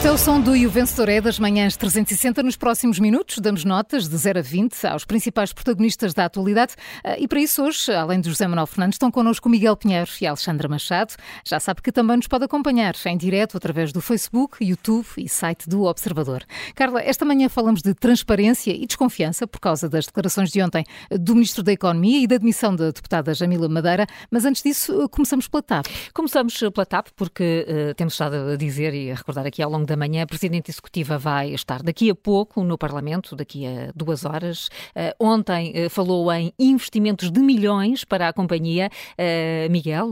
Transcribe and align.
Este 0.00 0.08
é 0.08 0.12
o 0.12 0.16
som 0.16 0.40
do 0.40 0.56
E 0.56 0.66
o 0.66 0.70
Vencedor 0.70 1.10
é 1.10 1.20
das 1.20 1.38
manhãs 1.38 1.76
360. 1.76 2.42
Nos 2.42 2.56
próximos 2.56 2.98
minutos, 2.98 3.36
damos 3.36 3.66
notas 3.66 4.08
de 4.08 4.16
0 4.16 4.38
a 4.38 4.42
20 4.42 4.86
aos 4.86 5.04
principais 5.04 5.52
protagonistas 5.52 6.14
da 6.14 6.24
atualidade. 6.24 6.72
Ah, 7.04 7.18
e 7.18 7.28
para 7.28 7.38
isso, 7.38 7.62
hoje, 7.62 7.92
além 7.92 8.18
de 8.18 8.30
José 8.30 8.48
Manuel 8.48 8.66
Fernandes, 8.66 8.94
estão 8.94 9.10
connosco 9.10 9.46
Miguel 9.46 9.76
Pinheiro 9.76 10.10
e 10.18 10.26
Alexandra 10.26 10.70
Machado. 10.70 11.12
Já 11.44 11.60
sabe 11.60 11.82
que 11.82 11.92
também 11.92 12.16
nos 12.16 12.26
pode 12.26 12.46
acompanhar 12.46 12.94
em 13.04 13.14
direto 13.14 13.58
através 13.58 13.92
do 13.92 14.00
Facebook, 14.00 14.64
YouTube 14.64 15.04
e 15.18 15.28
site 15.28 15.68
do 15.68 15.84
Observador. 15.84 16.44
Carla, 16.74 17.02
esta 17.02 17.26
manhã 17.26 17.50
falamos 17.50 17.82
de 17.82 17.92
transparência 17.92 18.72
e 18.72 18.86
desconfiança 18.86 19.46
por 19.46 19.60
causa 19.60 19.86
das 19.86 20.06
declarações 20.06 20.50
de 20.50 20.62
ontem 20.62 20.82
do 21.10 21.34
Ministro 21.34 21.62
da 21.62 21.72
Economia 21.72 22.22
e 22.22 22.26
da 22.26 22.36
admissão 22.36 22.74
da 22.74 22.86
deputada 22.86 23.34
Jamila 23.34 23.68
Madeira. 23.68 24.06
Mas 24.30 24.46
antes 24.46 24.62
disso, 24.62 25.10
começamos 25.10 25.46
pela 25.46 25.62
TAP. 25.62 25.84
Começamos 26.14 26.58
pela 26.58 26.86
TAP 26.86 27.08
porque 27.14 27.66
uh, 27.68 27.94
temos 27.96 28.14
estado 28.14 28.52
a 28.52 28.56
dizer 28.56 28.94
e 28.94 29.10
a 29.10 29.14
recordar 29.14 29.46
aqui 29.46 29.62
ao 29.62 29.70
longo 29.70 29.89
da 29.90 29.96
manhã, 29.96 30.22
a 30.22 30.26
Presidente 30.26 30.70
Executiva 30.70 31.18
vai 31.18 31.50
estar 31.50 31.82
daqui 31.82 32.10
a 32.10 32.14
pouco 32.14 32.62
no 32.62 32.78
Parlamento, 32.78 33.34
daqui 33.34 33.66
a 33.66 33.90
duas 33.94 34.24
horas. 34.24 34.68
Uh, 34.94 35.12
ontem 35.18 35.72
uh, 35.86 35.90
falou 35.90 36.32
em 36.32 36.52
investimentos 36.58 37.30
de 37.30 37.40
milhões 37.40 38.04
para 38.04 38.28
a 38.28 38.32
companhia. 38.32 38.88
Uh, 39.18 39.70
Miguel, 39.70 40.08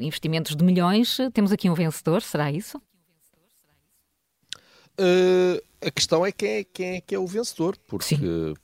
investimentos 0.00 0.54
de 0.54 0.62
milhões, 0.62 1.16
temos 1.32 1.50
aqui 1.50 1.70
um 1.70 1.74
vencedor, 1.74 2.20
será 2.20 2.52
isso? 2.52 2.80
A 5.82 5.90
questão 5.90 6.24
é 6.24 6.32
quem, 6.32 6.48
é 6.48 6.64
quem 6.64 6.96
é 6.96 7.00
que 7.00 7.14
é 7.14 7.18
o 7.18 7.26
vencedor, 7.26 7.76
porque, 7.86 8.16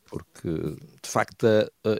porque 0.08 0.48
de 1.02 1.08
facto, 1.08 1.46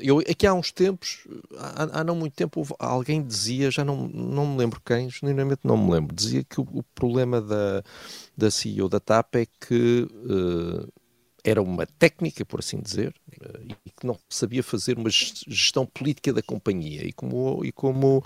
eu, 0.00 0.18
aqui 0.18 0.46
há 0.46 0.54
uns 0.54 0.70
tempos, 0.70 1.26
há, 1.56 2.00
há 2.00 2.04
não 2.04 2.14
muito 2.14 2.34
tempo, 2.34 2.64
alguém 2.78 3.22
dizia, 3.22 3.70
já 3.70 3.84
não, 3.84 4.08
não 4.08 4.46
me 4.46 4.58
lembro 4.58 4.80
quem, 4.84 5.10
genuinamente 5.10 5.60
não 5.64 5.76
me 5.76 5.92
lembro, 5.92 6.14
dizia 6.14 6.44
que 6.44 6.60
o, 6.60 6.68
o 6.72 6.82
problema 6.94 7.40
da, 7.40 7.82
da 8.36 8.50
CEO 8.50 8.88
da 8.88 9.00
TAP 9.00 9.36
é 9.36 9.46
que 9.46 10.06
uh, 10.10 10.88
era 11.44 11.62
uma 11.62 11.86
técnica, 11.86 12.44
por 12.44 12.60
assim 12.60 12.80
dizer, 12.80 13.14
uh, 13.40 13.76
e 13.84 13.90
que 13.90 14.06
não 14.06 14.18
sabia 14.28 14.62
fazer 14.62 14.98
uma 14.98 15.10
gestão 15.10 15.86
política 15.86 16.32
da 16.32 16.42
companhia. 16.42 17.04
E 17.04 17.12
como, 17.12 17.64
e, 17.64 17.72
como, 17.72 18.24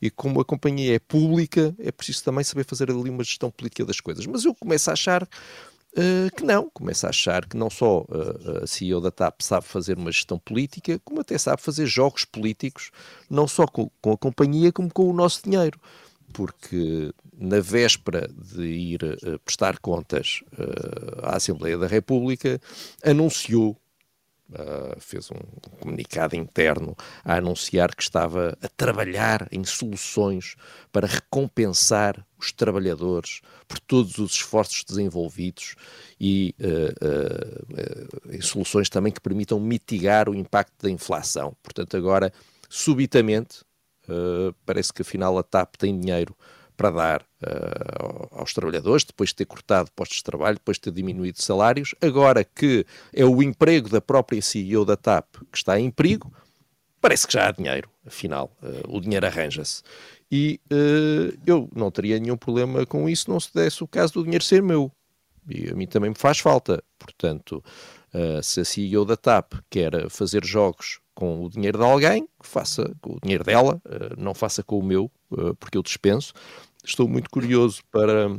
e 0.00 0.10
como 0.10 0.40
a 0.40 0.44
companhia 0.44 0.96
é 0.96 0.98
pública, 0.98 1.74
é 1.78 1.92
preciso 1.92 2.24
também 2.24 2.44
saber 2.44 2.64
fazer 2.64 2.90
ali 2.90 3.10
uma 3.10 3.24
gestão 3.24 3.50
política 3.50 3.84
das 3.84 4.00
coisas. 4.00 4.26
Mas 4.26 4.44
eu 4.44 4.54
começo 4.54 4.90
a 4.90 4.94
achar 4.94 5.28
que 6.36 6.44
não, 6.44 6.68
começa 6.70 7.06
a 7.06 7.10
achar 7.10 7.46
que 7.46 7.56
não 7.56 7.70
só 7.70 8.00
uh, 8.00 8.64
a 8.64 8.66
CEO 8.66 9.00
da 9.00 9.10
TAP 9.10 9.40
sabe 9.42 9.66
fazer 9.66 9.96
uma 9.96 10.10
gestão 10.10 10.38
política, 10.38 11.00
como 11.04 11.20
até 11.20 11.38
sabe 11.38 11.62
fazer 11.62 11.86
jogos 11.86 12.24
políticos, 12.24 12.90
não 13.30 13.46
só 13.46 13.66
com, 13.66 13.88
com 14.02 14.12
a 14.12 14.18
companhia, 14.18 14.72
como 14.72 14.92
com 14.92 15.08
o 15.08 15.12
nosso 15.12 15.42
dinheiro. 15.44 15.78
Porque 16.32 17.12
na 17.38 17.60
véspera 17.60 18.28
de 18.28 18.64
ir 18.64 19.04
uh, 19.04 19.38
prestar 19.40 19.78
contas 19.78 20.42
à 21.22 21.36
Assembleia 21.36 21.78
da 21.78 21.86
República, 21.86 22.60
anunciou, 23.04 23.76
uh, 24.50 25.00
fez 25.00 25.30
um 25.30 25.38
comunicado 25.80 26.36
interno 26.36 26.96
a 27.24 27.36
anunciar 27.36 27.94
que 27.94 28.02
estava 28.02 28.56
a 28.62 28.68
trabalhar 28.68 29.48
em 29.50 29.64
soluções 29.64 30.56
para 30.92 31.06
recompensar 31.06 32.26
os 32.38 32.52
trabalhadores 32.52 33.40
por 33.66 33.78
todos 33.80 34.18
os 34.18 34.32
esforços 34.34 34.84
desenvolvidos 34.84 35.74
e 36.20 36.54
em 38.30 38.40
soluções 38.42 38.90
também 38.90 39.10
que 39.10 39.20
permitam 39.20 39.58
mitigar 39.58 40.28
o 40.28 40.34
impacto 40.34 40.74
da 40.82 40.90
inflação. 40.90 41.56
Portanto, 41.62 41.96
agora, 41.96 42.32
subitamente, 42.68 43.64
Uh, 44.06 44.54
parece 44.66 44.92
que 44.92 45.00
afinal 45.00 45.38
a 45.38 45.42
TAP 45.42 45.76
tem 45.76 45.98
dinheiro 45.98 46.36
para 46.76 46.90
dar 46.90 47.22
uh, 47.22 48.28
aos 48.38 48.52
trabalhadores, 48.52 49.04
depois 49.04 49.30
de 49.30 49.36
ter 49.36 49.44
cortado 49.44 49.90
postos 49.94 50.18
de 50.18 50.24
trabalho, 50.24 50.56
depois 50.56 50.76
de 50.76 50.82
ter 50.82 50.92
diminuído 50.92 51.40
salários. 51.42 51.94
Agora 52.00 52.44
que 52.44 52.84
é 53.12 53.24
o 53.24 53.42
emprego 53.42 53.88
da 53.88 54.00
própria 54.00 54.42
CEO 54.42 54.84
da 54.84 54.96
TAP 54.96 55.36
que 55.50 55.58
está 55.58 55.78
em 55.78 55.90
perigo, 55.90 56.32
parece 57.00 57.26
que 57.26 57.32
já 57.32 57.48
há 57.48 57.52
dinheiro, 57.52 57.88
afinal, 58.06 58.50
uh, 58.62 58.96
o 58.96 59.00
dinheiro 59.00 59.26
arranja-se. 59.26 59.82
E 60.30 60.58
eu 61.46 61.68
não 61.72 61.92
teria 61.92 62.18
nenhum 62.18 62.36
problema 62.36 62.84
com 62.84 63.08
isso, 63.08 63.30
não 63.30 63.38
se 63.38 63.54
desse 63.54 63.84
o 63.84 63.86
caso 63.86 64.14
do 64.14 64.24
dinheiro 64.24 64.42
ser 64.42 64.60
meu. 64.60 64.90
E 65.48 65.70
a 65.70 65.74
mim 65.74 65.86
também 65.86 66.10
me 66.10 66.16
faz 66.16 66.38
falta. 66.38 66.82
Portanto, 66.98 67.62
se 68.42 68.60
a 68.60 68.64
CEO 68.64 69.04
da 69.04 69.16
TAP 69.16 69.54
quer 69.68 70.08
fazer 70.08 70.44
jogos 70.44 71.00
com 71.14 71.44
o 71.44 71.48
dinheiro 71.48 71.78
de 71.78 71.84
alguém, 71.84 72.28
faça 72.42 72.92
com 73.00 73.12
o 73.12 73.18
dinheiro 73.22 73.44
dela, 73.44 73.80
uh, 73.86 74.20
não 74.20 74.34
faça 74.34 74.62
com 74.62 74.78
o 74.78 74.82
meu, 74.82 75.10
uh, 75.30 75.54
porque 75.54 75.78
eu 75.78 75.82
dispenso. 75.82 76.32
Estou 76.84 77.08
muito 77.08 77.30
curioso 77.30 77.82
para, 77.90 78.36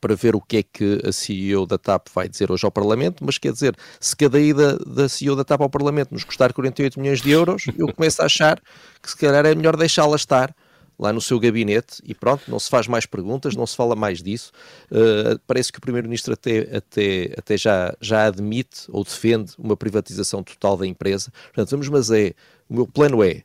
para 0.00 0.14
ver 0.14 0.34
o 0.34 0.40
que 0.40 0.58
é 0.58 0.62
que 0.62 1.00
a 1.06 1.12
CEO 1.12 1.64
da 1.64 1.78
TAP 1.78 2.08
vai 2.12 2.28
dizer 2.28 2.50
hoje 2.50 2.64
ao 2.64 2.72
Parlamento, 2.72 3.24
mas 3.24 3.38
quer 3.38 3.52
dizer, 3.52 3.76
se 4.00 4.16
cada 4.16 4.38
ida 4.40 4.76
da 4.78 5.08
CEO 5.08 5.36
da 5.36 5.44
TAP 5.44 5.62
ao 5.62 5.70
Parlamento 5.70 6.12
nos 6.12 6.24
custar 6.24 6.52
48 6.52 7.00
milhões 7.00 7.22
de 7.22 7.30
euros, 7.30 7.64
eu 7.78 7.92
começo 7.94 8.20
a 8.20 8.26
achar 8.26 8.60
que 9.00 9.08
se 9.08 9.16
calhar 9.16 9.46
é 9.46 9.54
melhor 9.54 9.76
deixá-la 9.76 10.16
estar 10.16 10.54
lá 10.98 11.12
no 11.12 11.20
seu 11.20 11.38
gabinete 11.40 12.02
e 12.04 12.14
pronto, 12.14 12.50
não 12.50 12.58
se 12.58 12.68
faz 12.68 12.86
mais 12.86 13.06
perguntas, 13.06 13.56
não 13.56 13.66
se 13.66 13.76
fala 13.76 13.96
mais 13.96 14.22
disso. 14.22 14.52
Uh, 14.90 15.38
parece 15.46 15.72
que 15.72 15.78
o 15.78 15.80
Primeiro-Ministro 15.80 16.34
até, 16.34 16.76
até, 16.76 17.34
até 17.36 17.56
já, 17.56 17.94
já 18.00 18.26
admite 18.26 18.84
ou 18.88 19.02
defende 19.04 19.52
uma 19.58 19.76
privatização 19.76 20.42
total 20.42 20.76
da 20.76 20.86
empresa. 20.86 21.32
Portanto, 21.44 21.70
vamos, 21.70 21.88
mas 21.88 22.10
é, 22.10 22.34
o 22.68 22.74
meu 22.74 22.86
plano 22.86 23.22
é, 23.22 23.42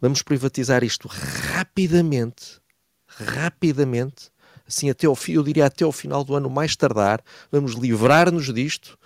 vamos 0.00 0.22
privatizar 0.22 0.82
isto 0.84 1.08
rapidamente, 1.08 2.60
rapidamente, 3.06 4.30
assim 4.66 4.90
até 4.90 5.06
ao 5.06 5.14
fim, 5.14 5.32
eu 5.32 5.42
diria 5.42 5.66
até 5.66 5.84
ao 5.84 5.92
final 5.92 6.24
do 6.24 6.34
ano 6.34 6.50
mais 6.50 6.74
tardar, 6.76 7.22
vamos 7.50 7.72
livrar-nos 7.72 8.52
disto 8.52 8.98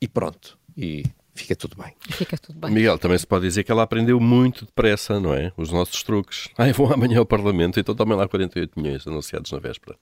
e 0.00 0.06
pronto. 0.06 0.58
E 0.76 1.04
fica 1.34 1.56
tudo 1.56 1.76
bem. 1.76 1.94
Fica 2.10 2.36
tudo 2.36 2.58
bem. 2.58 2.70
Miguel, 2.70 2.98
também 2.98 3.18
se 3.18 3.26
pode 3.26 3.46
dizer 3.46 3.64
que 3.64 3.72
ela 3.72 3.82
aprendeu 3.82 4.18
muito 4.20 4.64
depressa, 4.64 5.18
não 5.18 5.34
é? 5.34 5.52
Os 5.56 5.70
nossos 5.70 6.02
truques. 6.02 6.48
Ai, 6.56 6.72
vão 6.72 6.92
amanhã 6.92 7.18
ao 7.18 7.26
Parlamento, 7.26 7.78
então 7.78 7.94
tomem 7.94 8.16
lá 8.16 8.28
48 8.28 8.80
milhões 8.80 9.06
anunciados 9.06 9.50
na 9.52 9.58
véspera. 9.58 9.96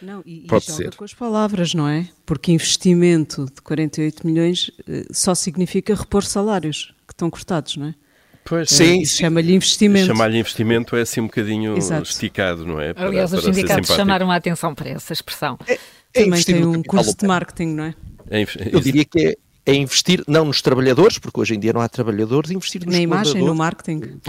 Não, 0.00 0.22
e, 0.26 0.46
Pode 0.46 0.64
e 0.64 0.68
joga 0.68 0.82
ser. 0.82 0.94
com 0.94 1.04
as 1.04 1.14
palavras, 1.14 1.72
não 1.72 1.88
é? 1.88 2.08
Porque 2.24 2.52
investimento 2.52 3.46
de 3.46 3.62
48 3.62 4.26
milhões 4.26 4.70
eh, 4.86 5.06
só 5.10 5.34
significa 5.34 5.94
repor 5.94 6.22
salários 6.22 6.94
que 7.06 7.14
estão 7.14 7.30
cortados, 7.30 7.76
não 7.76 7.86
é? 7.86 7.94
Pois, 8.44 8.70
sim, 8.70 9.04
chama-lhe 9.04 9.54
investimento. 9.54 10.06
Chamar-lhe 10.06 10.38
investimento 10.38 10.94
é 10.94 11.00
assim 11.00 11.20
um 11.20 11.26
bocadinho 11.26 11.76
Exato. 11.76 12.08
esticado, 12.08 12.64
não 12.64 12.80
é? 12.80 12.94
Para, 12.94 13.08
Aliás, 13.08 13.32
os 13.32 13.42
sindicatos 13.42 13.90
chamaram 13.90 14.30
a 14.30 14.36
atenção 14.36 14.72
para 14.72 14.90
essa 14.90 15.12
expressão. 15.12 15.58
É, 15.66 15.74
é 16.14 16.24
Também 16.24 16.42
tem 16.44 16.64
um 16.64 16.80
curso 16.80 17.16
de 17.16 17.26
marketing, 17.26 17.74
não 17.74 17.84
é? 17.84 17.94
é 18.30 18.46
Eu 18.70 18.78
diria 18.78 19.04
que 19.04 19.28
é, 19.28 19.36
é 19.66 19.74
investir 19.74 20.22
não 20.28 20.44
nos 20.44 20.62
trabalhadores, 20.62 21.18
porque 21.18 21.40
hoje 21.40 21.54
em 21.56 21.58
dia 21.58 21.72
não 21.72 21.80
há 21.80 21.88
trabalhadores, 21.88 22.50
investir 22.52 22.86
nos 22.86 22.94
Na 22.94 23.00
imagem, 23.00 23.42
no 23.42 23.54
marketing. 23.54 24.20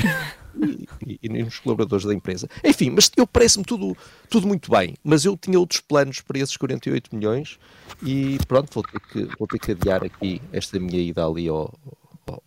E, 1.06 1.20
e, 1.22 1.30
nos 1.30 1.60
colaboradores 1.60 2.04
da 2.04 2.16
empresa. 2.16 2.50
Enfim, 2.64 2.90
mas 2.90 3.12
eu 3.16 3.28
parece-me 3.28 3.64
tudo, 3.64 3.96
tudo 4.28 4.48
muito 4.48 4.72
bem, 4.72 4.96
mas 5.04 5.24
eu 5.24 5.38
tinha 5.38 5.60
outros 5.60 5.82
planos 5.82 6.20
para 6.20 6.40
esses 6.40 6.58
48 6.58 7.16
milhões 7.16 7.60
e 8.02 8.40
pronto, 8.48 8.74
vou 8.74 8.84
ter 8.84 9.00
que, 9.00 9.38
vou 9.38 9.48
ter 9.48 9.60
que 9.60 9.72
adiar 9.74 10.04
aqui 10.04 10.42
esta 10.52 10.80
minha 10.80 11.00
ida 11.00 11.24
ali 11.24 11.48
ao, 11.48 11.72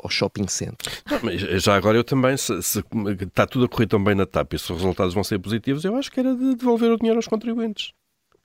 ao 0.02 0.10
shopping 0.10 0.48
center. 0.48 0.92
Mas 1.22 1.62
já 1.62 1.76
agora 1.76 1.96
eu 1.96 2.02
também, 2.02 2.36
se, 2.36 2.60
se, 2.62 2.82
está 3.22 3.46
tudo 3.46 3.66
a 3.66 3.68
correr 3.68 3.86
tão 3.86 4.02
bem 4.02 4.16
na 4.16 4.26
TAP 4.26 4.54
e 4.54 4.58
se 4.58 4.72
os 4.72 4.78
resultados 4.80 5.14
vão 5.14 5.22
ser 5.22 5.38
positivos, 5.38 5.84
eu 5.84 5.94
acho 5.94 6.10
que 6.10 6.18
era 6.18 6.34
de 6.34 6.56
devolver 6.56 6.90
o 6.90 6.96
dinheiro 6.96 7.18
aos 7.18 7.28
contribuintes. 7.28 7.92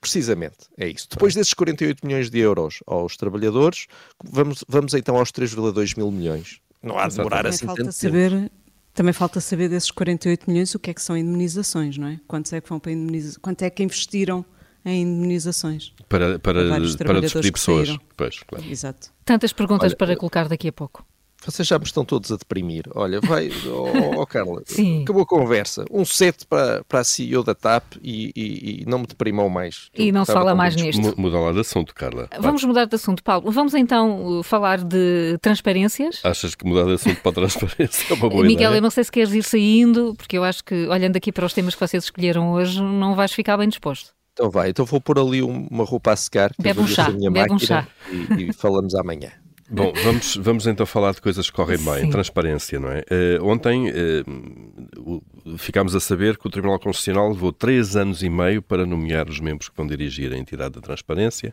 Precisamente, 0.00 0.56
é 0.78 0.88
isso. 0.88 1.08
Depois 1.10 1.34
desses 1.34 1.54
48 1.54 2.06
milhões 2.06 2.30
de 2.30 2.38
euros 2.38 2.80
aos 2.86 3.16
trabalhadores, 3.16 3.86
vamos, 4.24 4.64
vamos 4.68 4.94
então 4.94 5.16
aos 5.16 5.32
3,2 5.32 5.96
mil 5.96 6.10
milhões. 6.10 6.60
Não 6.82 6.98
há 6.98 7.08
de 7.08 7.16
demorar 7.16 7.38
também 7.38 7.50
assim 7.50 7.66
falta 7.66 7.82
tanto 7.82 7.92
saber, 7.92 8.30
tempo. 8.30 8.50
Também 8.94 9.12
falta 9.12 9.40
saber 9.40 9.68
desses 9.68 9.90
48 9.90 10.50
milhões 10.50 10.74
o 10.74 10.78
que 10.78 10.90
é 10.90 10.94
que 10.94 11.02
são 11.02 11.16
indemnizações, 11.16 11.98
não 11.98 12.08
é? 12.08 12.20
Quantos 12.26 12.52
é 12.52 12.60
que 12.60 12.68
vão 12.68 12.78
para 12.78 12.92
indemnizações? 12.92 13.38
Quanto 13.38 13.62
é 13.62 13.70
que 13.70 13.82
investiram 13.82 14.44
em 14.84 15.02
indemnizações? 15.02 15.92
Para, 16.08 16.38
para, 16.38 16.60
para 17.04 17.20
despedir 17.20 17.52
pessoas. 17.52 17.96
Pois, 18.16 18.38
claro. 18.40 18.64
Exato. 18.64 19.10
Tantas 19.24 19.52
perguntas 19.52 19.90
Olha, 19.90 19.96
para 19.96 20.16
colocar 20.16 20.48
daqui 20.48 20.68
a 20.68 20.72
pouco. 20.72 21.04
Vocês 21.46 21.66
já 21.66 21.78
me 21.78 21.84
estão 21.84 22.04
todos 22.04 22.32
a 22.32 22.36
deprimir. 22.36 22.84
Olha, 22.92 23.20
vai, 23.20 23.48
oh, 23.66 24.20
oh 24.20 24.26
Carla, 24.26 24.62
Sim. 24.66 25.02
acabou 25.02 25.22
a 25.22 25.26
conversa. 25.26 25.84
Um 25.90 26.04
set 26.04 26.44
para, 26.46 26.82
para 26.84 27.00
a 27.00 27.04
CEO 27.04 27.44
da 27.44 27.54
TAP 27.54 27.84
e, 28.02 28.32
e, 28.34 28.82
e 28.82 28.84
não 28.86 28.98
me 28.98 29.06
deprimam 29.06 29.48
mais. 29.48 29.88
E 29.94 30.10
não 30.10 30.24
se 30.24 30.32
fala 30.32 30.54
mais 30.56 30.74
nisto. 30.74 31.14
Muda 31.16 31.38
lá 31.38 31.52
de 31.52 31.60
assunto, 31.60 31.94
Carla. 31.94 32.28
Vamos 32.40 32.64
mudar 32.64 32.86
de 32.86 32.96
assunto, 32.96 33.22
Paulo. 33.22 33.50
Vamos 33.52 33.74
então 33.74 34.40
uh, 34.40 34.42
falar 34.42 34.78
de 34.82 35.38
transparências. 35.40 36.20
Achas 36.24 36.56
que 36.56 36.66
mudar 36.66 36.84
de 36.84 36.94
assunto 36.94 37.20
para 37.20 37.30
a 37.30 37.34
transparência 37.34 38.12
é 38.12 38.14
uma 38.14 38.28
boa 38.28 38.42
Miguel, 38.42 38.70
ideia? 38.70 38.78
eu 38.78 38.82
não 38.82 38.90
sei 38.90 39.04
se 39.04 39.12
queres 39.12 39.32
ir 39.32 39.44
saindo, 39.44 40.14
porque 40.16 40.36
eu 40.36 40.42
acho 40.42 40.64
que, 40.64 40.86
olhando 40.88 41.16
aqui 41.16 41.30
para 41.30 41.46
os 41.46 41.52
temas 41.52 41.74
que 41.74 41.80
vocês 41.80 42.04
escolheram 42.04 42.52
hoje, 42.52 42.82
não 42.82 43.14
vais 43.14 43.32
ficar 43.32 43.56
bem 43.56 43.68
disposto. 43.68 44.10
Então 44.32 44.50
vai, 44.50 44.70
então 44.70 44.84
vou 44.84 45.00
pôr 45.00 45.18
ali 45.18 45.42
uma 45.42 45.84
roupa 45.84 46.12
a 46.12 46.16
secar. 46.16 46.52
Bebe 46.58 46.80
um 46.80 46.86
chá, 46.86 47.08
bebe 47.10 47.52
um 47.52 47.58
chá. 47.58 47.86
E, 48.10 48.50
e 48.50 48.52
falamos 48.52 48.94
amanhã. 48.94 49.30
Bom, 49.68 49.92
vamos, 50.04 50.36
vamos 50.36 50.66
então 50.66 50.86
falar 50.86 51.12
de 51.12 51.20
coisas 51.20 51.50
que 51.50 51.56
correm 51.56 51.78
bem. 51.78 52.04
Sim. 52.04 52.10
Transparência, 52.10 52.78
não 52.78 52.90
é? 52.90 53.00
Uh, 53.00 53.44
ontem 53.44 53.90
uh, 53.90 55.22
ficámos 55.58 55.94
a 55.94 56.00
saber 56.00 56.36
que 56.36 56.46
o 56.46 56.50
Tribunal 56.50 56.78
Constitucional 56.78 57.30
levou 57.30 57.52
três 57.52 57.96
anos 57.96 58.22
e 58.22 58.28
meio 58.28 58.62
para 58.62 58.86
nomear 58.86 59.28
os 59.28 59.40
membros 59.40 59.68
que 59.68 59.76
vão 59.76 59.86
dirigir 59.86 60.32
a 60.32 60.38
entidade 60.38 60.74
da 60.74 60.80
transparência. 60.80 61.52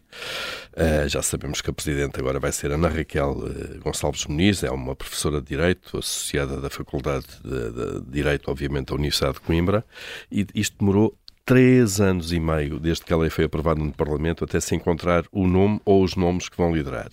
Uh, 0.73 1.09
já 1.09 1.21
sabemos 1.21 1.59
que 1.61 1.69
a 1.69 1.73
Presidente 1.73 2.19
agora 2.19 2.39
vai 2.39 2.51
ser 2.51 2.71
Ana 2.71 2.87
Raquel 2.87 3.35
Gonçalves 3.83 4.25
Muniz, 4.27 4.63
é 4.63 4.69
uma 4.69 4.95
professora 4.95 5.41
de 5.41 5.47
Direito, 5.47 5.97
associada 5.97 6.61
da 6.61 6.69
Faculdade 6.69 7.25
de, 7.43 7.71
de 7.71 8.11
Direito, 8.11 8.49
obviamente, 8.49 8.87
da 8.87 8.95
Universidade 8.95 9.35
de 9.35 9.41
Coimbra, 9.41 9.83
e 10.31 10.45
isto 10.55 10.77
demorou 10.79 11.17
três 11.45 11.99
anos 11.99 12.31
e 12.31 12.39
meio 12.39 12.79
desde 12.79 13.03
que 13.03 13.13
a 13.13 13.17
lei 13.17 13.29
foi 13.29 13.45
aprovada 13.45 13.79
no 13.79 13.91
Parlamento 13.91 14.43
até 14.43 14.59
se 14.59 14.75
encontrar 14.75 15.25
o 15.31 15.47
nome 15.47 15.79
ou 15.83 16.03
os 16.03 16.15
nomes 16.15 16.47
que 16.47 16.57
vão 16.57 16.73
liderar. 16.73 17.09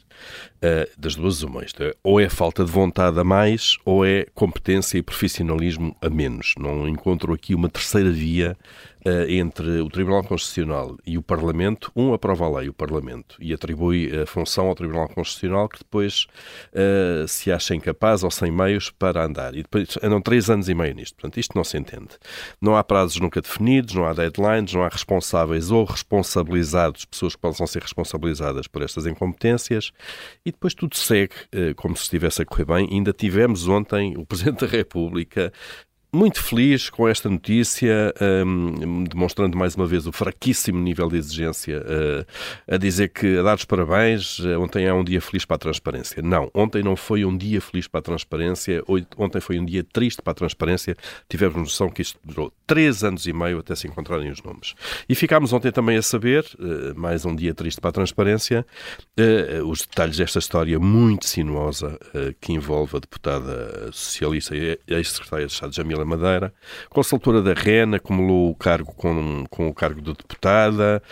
Uh, 0.62 0.86
das 0.98 1.14
duas 1.14 1.42
uma, 1.42 1.64
isto 1.64 1.82
é, 1.82 1.94
ou 2.02 2.20
é 2.20 2.28
falta 2.28 2.62
de 2.62 2.70
vontade 2.70 3.18
a 3.18 3.24
mais 3.24 3.78
ou 3.82 4.04
é 4.04 4.26
competência 4.34 4.98
e 4.98 5.02
profissionalismo 5.02 5.96
a 6.02 6.10
menos. 6.10 6.54
Não 6.58 6.86
encontro 6.86 7.32
aqui 7.32 7.54
uma 7.54 7.70
terceira 7.70 8.10
via 8.10 8.58
uh, 9.06 9.30
entre 9.30 9.80
o 9.80 9.88
Tribunal 9.88 10.22
Constitucional 10.22 10.96
e 11.06 11.16
o 11.16 11.22
Parlamento. 11.22 11.90
Um 11.94 12.12
aprova 12.12 12.44
a 12.44 12.58
lei, 12.58 12.68
o 12.68 12.74
Parlamento, 12.74 13.36
e 13.40 13.52
atribui 13.52 14.10
a 14.20 14.26
função 14.26 14.68
ao 14.68 14.74
Tribunal 14.74 15.08
Constitucional 15.08 15.68
que 15.68 15.78
depois 15.78 16.26
uh, 16.72 17.26
se 17.26 17.50
acha 17.50 17.74
incapaz 17.74 18.22
ou 18.22 18.30
sem 18.30 18.50
meios 18.50 18.90
para 18.90 19.24
andar. 19.24 19.54
E 19.54 19.62
depois 19.62 19.98
andam 20.02 20.20
três 20.20 20.50
anos 20.50 20.68
e 20.68 20.74
meio 20.74 20.94
nisto. 20.94 21.14
Portanto, 21.14 21.38
isto 21.38 21.56
não 21.56 21.64
se 21.64 21.78
entende. 21.78 22.10
Não 22.60 22.76
há 22.76 22.84
prazos 22.84 23.18
nunca 23.20 23.40
definidos, 23.40 23.94
não 23.94 24.04
há 24.04 24.12
deadlines, 24.12 24.74
não 24.74 24.82
há 24.82 24.88
responsáveis 24.88 25.70
ou 25.70 25.84
responsabilizados, 25.84 27.04
pessoas 27.04 27.34
que 27.34 27.40
possam 27.40 27.66
ser 27.66 27.82
responsabilizadas 27.82 28.66
por 28.66 28.82
estas 28.82 29.06
incompetências 29.06 29.92
depois 30.52 30.74
tudo 30.74 30.96
segue 30.96 31.34
uh, 31.54 31.74
como 31.76 31.96
se 31.96 32.04
estivesse 32.04 32.42
a 32.42 32.44
correr 32.44 32.64
bem. 32.64 32.88
Ainda 32.90 33.12
tivemos 33.12 33.68
ontem 33.68 34.16
o 34.16 34.24
Presidente 34.26 34.60
da 34.60 34.66
República 34.66 35.52
muito 36.12 36.42
feliz 36.42 36.90
com 36.90 37.08
esta 37.08 37.28
notícia, 37.28 38.12
um, 38.44 39.04
demonstrando 39.04 39.56
mais 39.56 39.76
uma 39.76 39.86
vez 39.86 40.06
o 40.06 40.12
fraquíssimo 40.12 40.80
nível 40.80 41.08
de 41.08 41.16
exigência, 41.16 41.80
uh, 41.80 42.74
a 42.74 42.76
dizer 42.76 43.08
que 43.08 43.38
a 43.38 43.42
dar 43.42 43.56
os 43.56 43.64
parabéns, 43.64 44.40
uh, 44.40 44.60
ontem 44.60 44.86
é 44.86 44.92
um 44.92 45.04
dia 45.04 45.20
feliz 45.20 45.44
para 45.44 45.56
a 45.56 45.58
transparência. 45.58 46.20
Não, 46.22 46.50
ontem 46.52 46.82
não 46.82 46.96
foi 46.96 47.24
um 47.24 47.36
dia 47.36 47.60
feliz 47.60 47.86
para 47.86 48.00
a 48.00 48.02
transparência, 48.02 48.82
ontem 49.16 49.40
foi 49.40 49.60
um 49.60 49.64
dia 49.64 49.84
triste 49.84 50.20
para 50.20 50.32
a 50.32 50.34
transparência. 50.34 50.96
Tivemos 51.28 51.56
noção 51.56 51.88
que 51.88 52.02
isto 52.02 52.18
durou 52.24 52.52
três 52.66 53.04
anos 53.04 53.26
e 53.26 53.32
meio 53.32 53.60
até 53.60 53.74
se 53.76 53.86
encontrarem 53.86 54.30
os 54.30 54.42
nomes. 54.42 54.74
E 55.08 55.14
ficámos 55.14 55.52
ontem 55.52 55.70
também 55.70 55.96
a 55.96 56.02
saber, 56.02 56.44
uh, 56.58 56.98
mais 56.98 57.24
um 57.24 57.34
dia 57.34 57.54
triste 57.54 57.80
para 57.80 57.90
a 57.90 57.92
transparência, 57.92 58.66
os 59.66 59.82
detalhes 59.82 60.16
desta 60.16 60.38
história 60.38 60.78
muito 60.78 61.26
sinuosa 61.26 61.98
que 62.40 62.52
envolve 62.52 62.96
a 62.96 63.00
deputada 63.00 63.90
socialista 63.92 64.56
e 64.56 64.78
ex-secretária 64.88 65.46
de 65.46 65.52
Estado 65.52 65.74
Jamila 65.74 65.99
Madeira. 66.04 66.52
Consultora 66.88 67.42
da 67.42 67.52
REN 67.52 67.94
acumulou 67.94 68.50
o 68.50 68.54
cargo 68.54 68.92
com, 68.94 69.44
com 69.50 69.68
o 69.68 69.74
cargo 69.74 70.00
de 70.00 70.12
deputada 70.12 71.02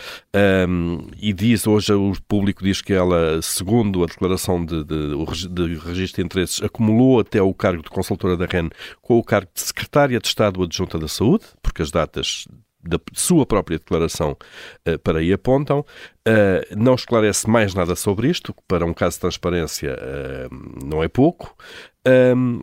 um, 0.67 1.07
e 1.21 1.33
diz, 1.33 1.67
hoje 1.67 1.93
o 1.93 2.13
público 2.27 2.63
diz 2.63 2.81
que 2.81 2.93
ela, 2.93 3.41
segundo 3.41 4.03
a 4.03 4.05
declaração 4.05 4.63
de, 4.63 4.83
de, 4.83 5.49
de 5.49 5.75
registro 5.77 6.21
de 6.21 6.25
interesses, 6.25 6.61
acumulou 6.61 7.19
até 7.19 7.41
o 7.41 7.53
cargo 7.53 7.83
de 7.83 7.89
consultora 7.89 8.35
da 8.35 8.45
REN 8.45 8.69
com 9.01 9.17
o 9.17 9.23
cargo 9.23 9.49
de 9.53 9.61
secretária 9.61 10.19
de 10.19 10.27
Estado 10.27 10.63
adjunta 10.63 10.97
da 10.97 11.07
Saúde, 11.07 11.45
porque 11.61 11.81
as 11.81 11.91
datas 11.91 12.47
da 12.83 12.99
sua 13.13 13.45
própria 13.45 13.77
declaração 13.77 14.37
uh, 14.87 14.99
para 14.99 15.19
aí 15.19 15.33
apontam. 15.33 15.85
Uh, 16.27 16.75
não 16.77 16.95
esclarece 16.95 17.49
mais 17.49 17.73
nada 17.73 17.95
sobre 17.95 18.29
isto, 18.29 18.53
que 18.53 18.61
para 18.67 18.85
um 18.85 18.93
caso 18.93 19.15
de 19.15 19.21
transparência 19.21 19.95
uh, 19.95 20.85
não 20.85 21.03
é 21.03 21.07
pouco. 21.07 21.55
Um, 22.07 22.61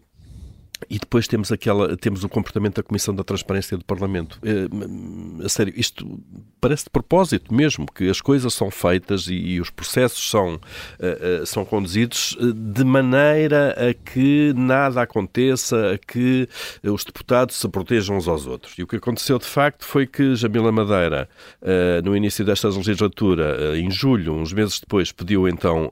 e 0.89 0.99
depois 0.99 1.27
temos 1.27 1.51
aquela 1.51 1.97
temos 1.97 2.25
o 2.25 2.29
comportamento 2.29 2.77
da 2.77 2.83
Comissão 2.83 3.15
da 3.15 3.25
Transparência 3.25 3.77
do 3.77 3.85
Parlamento. 3.85 4.39
É, 4.43 5.45
a 5.45 5.49
sério, 5.49 5.73
isto 5.77 6.21
parece 6.61 6.85
de 6.85 6.91
propósito 6.91 7.55
mesmo, 7.55 7.87
que 7.87 8.09
as 8.09 8.21
coisas 8.21 8.53
são 8.53 8.71
feitas 8.71 9.29
e, 9.29 9.35
e 9.35 9.61
os 9.61 9.71
processos 9.71 10.29
são, 10.29 10.55
uh, 10.55 11.43
uh, 11.43 11.47
são 11.47 11.65
conduzidos 11.65 12.37
de 12.55 12.85
maneira 12.85 13.75
a 13.79 13.95
que 13.95 14.53
nada 14.57 15.03
aconteça, 15.03 15.93
a 15.93 15.99
que 15.99 16.49
os 16.83 17.05
deputados 17.05 17.57
se 17.57 17.69
protejam 17.69 18.17
uns 18.17 18.29
aos 18.29 18.47
outros. 18.47 18.75
E 18.79 18.83
o 18.83 18.87
que 18.87 18.97
aconteceu 18.97 19.39
de 19.39 19.47
facto 19.47 19.85
foi 19.85 20.07
que 20.07 20.35
Jamila 20.35 20.73
Madeira, 20.73 21.29
uh, 21.63 22.05
no 22.05 22.17
início 22.17 22.45
desta 22.45 22.69
legislatura, 22.69 23.79
em 23.79 23.91
julho, 23.91 24.35
uns 24.35 24.53
meses 24.53 24.81
depois, 24.81 25.13
pediu 25.13 25.49
então 25.49 25.91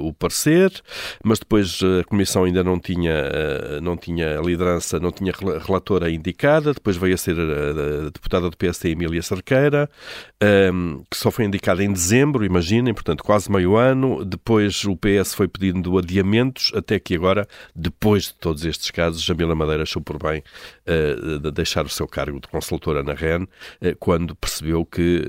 o 0.00 0.12
parecer, 0.12 0.72
mas 1.24 1.38
depois 1.38 1.80
a 2.00 2.04
Comissão 2.04 2.44
ainda 2.44 2.62
não 2.62 2.78
tinha, 2.78 3.80
não 3.80 3.96
tinha 3.96 4.25
a 4.38 4.42
liderança, 4.42 4.98
não 4.98 5.12
tinha 5.12 5.32
relatora 5.64 6.10
indicada, 6.10 6.72
depois 6.72 6.96
veio 6.96 7.14
a 7.14 7.18
ser 7.18 7.36
a, 7.38 7.42
a 7.42 8.10
deputada 8.10 8.50
do 8.50 8.56
PSD 8.56 8.90
Emília 8.90 9.22
Cerqueira, 9.22 9.88
um, 10.72 11.02
que 11.10 11.16
só 11.16 11.30
foi 11.30 11.44
indicada 11.44 11.82
em 11.82 11.92
dezembro, 11.92 12.44
imaginem, 12.44 12.92
portanto 12.92 13.22
quase 13.22 13.50
meio 13.50 13.76
ano, 13.76 14.24
depois 14.24 14.84
o 14.84 14.96
PS 14.96 15.34
foi 15.34 15.48
pedindo 15.48 15.96
adiamentos, 15.98 16.72
até 16.74 16.98
que 16.98 17.14
agora, 17.14 17.46
depois 17.74 18.24
de 18.24 18.34
todos 18.34 18.64
estes 18.64 18.90
casos, 18.90 19.22
Jamila 19.22 19.54
Madeira 19.54 19.82
achou 19.82 20.02
por 20.02 20.18
bem 20.18 20.42
uh, 20.86 21.38
de 21.38 21.50
deixar 21.50 21.84
o 21.84 21.88
seu 21.88 22.06
cargo 22.06 22.40
de 22.40 22.48
consultora 22.48 23.02
na 23.02 23.14
REN, 23.14 23.42
uh, 23.42 23.96
quando 23.98 24.34
percebeu 24.34 24.84
que 24.84 25.22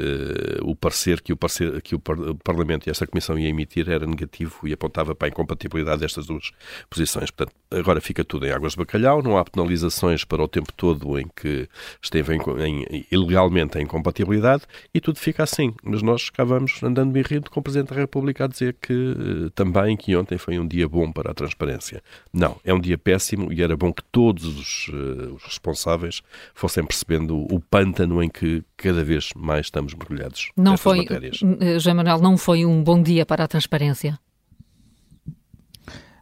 uh, 0.61 0.69
o 0.69 0.75
parecer 0.75 1.21
que 1.21 1.33
o, 1.33 1.37
parecer, 1.37 1.81
que 1.81 1.95
o 1.95 1.99
Parlamento 1.99 2.87
e 2.87 2.89
esta 2.89 3.07
Comissão 3.07 3.37
ia 3.37 3.49
emitir 3.49 3.89
era 3.89 4.05
negativo 4.05 4.67
e 4.67 4.73
apontava 4.73 5.15
para 5.15 5.27
a 5.27 5.29
incompatibilidade 5.29 6.01
destas 6.01 6.25
duas 6.25 6.51
posições. 6.89 7.31
Portanto, 7.31 7.55
agora 7.71 7.99
fica 8.01 8.23
tudo 8.23 8.45
em 8.45 8.51
águas 8.51 8.73
de 8.73 8.79
bacalhau, 8.87 9.21
não 9.21 9.37
há 9.37 9.43
penalizações 9.43 10.23
para 10.23 10.41
o 10.41 10.47
tempo 10.47 10.71
todo 10.71 11.19
em 11.19 11.27
que 11.35 11.67
esteve 12.01 12.35
em, 12.35 12.39
em, 12.63 13.05
ilegalmente 13.11 13.77
em 13.77 13.83
incompatibilidade 13.83 14.63
e 14.93 15.01
tudo 15.01 15.19
fica 15.19 15.43
assim. 15.43 15.73
Mas 15.83 16.01
nós 16.01 16.29
cá 16.29 16.45
vamos 16.45 16.81
andando 16.81 17.11
bem 17.11 17.23
rindo 17.23 17.51
com 17.51 17.59
o 17.59 17.63
Presidente 17.63 17.89
da 17.89 17.95
República 17.95 18.45
a 18.45 18.47
dizer 18.47 18.77
que 18.81 18.93
uh, 18.93 19.49
também 19.51 19.97
que 19.97 20.15
ontem 20.15 20.37
foi 20.37 20.57
um 20.57 20.65
dia 20.65 20.87
bom 20.87 21.11
para 21.11 21.31
a 21.31 21.33
transparência. 21.33 22.01
Não, 22.31 22.55
é 22.63 22.73
um 22.73 22.79
dia 22.79 22.97
péssimo 22.97 23.51
e 23.51 23.61
era 23.61 23.75
bom 23.75 23.91
que 23.91 24.03
todos 24.03 24.45
os, 24.45 24.87
uh, 24.87 25.35
os 25.35 25.43
responsáveis 25.43 26.21
fossem 26.55 26.85
percebendo 26.85 27.45
o 27.53 27.59
pântano 27.59 28.23
em 28.23 28.29
que 28.29 28.63
cada 28.77 29.03
vez 29.03 29.29
mais 29.35 29.67
estamos 29.67 29.93
mergulhados. 29.93 30.51
Não 30.55 30.77
foi, 30.77 30.99
matérias. 30.99 31.39
Eh, 31.59 31.73
José 31.73 31.93
Manuel, 31.93 32.19
não 32.19 32.37
foi 32.37 32.65
um 32.65 32.81
bom 32.81 33.01
dia 33.01 33.25
para 33.25 33.43
a 33.43 33.47
transparência? 33.47 34.17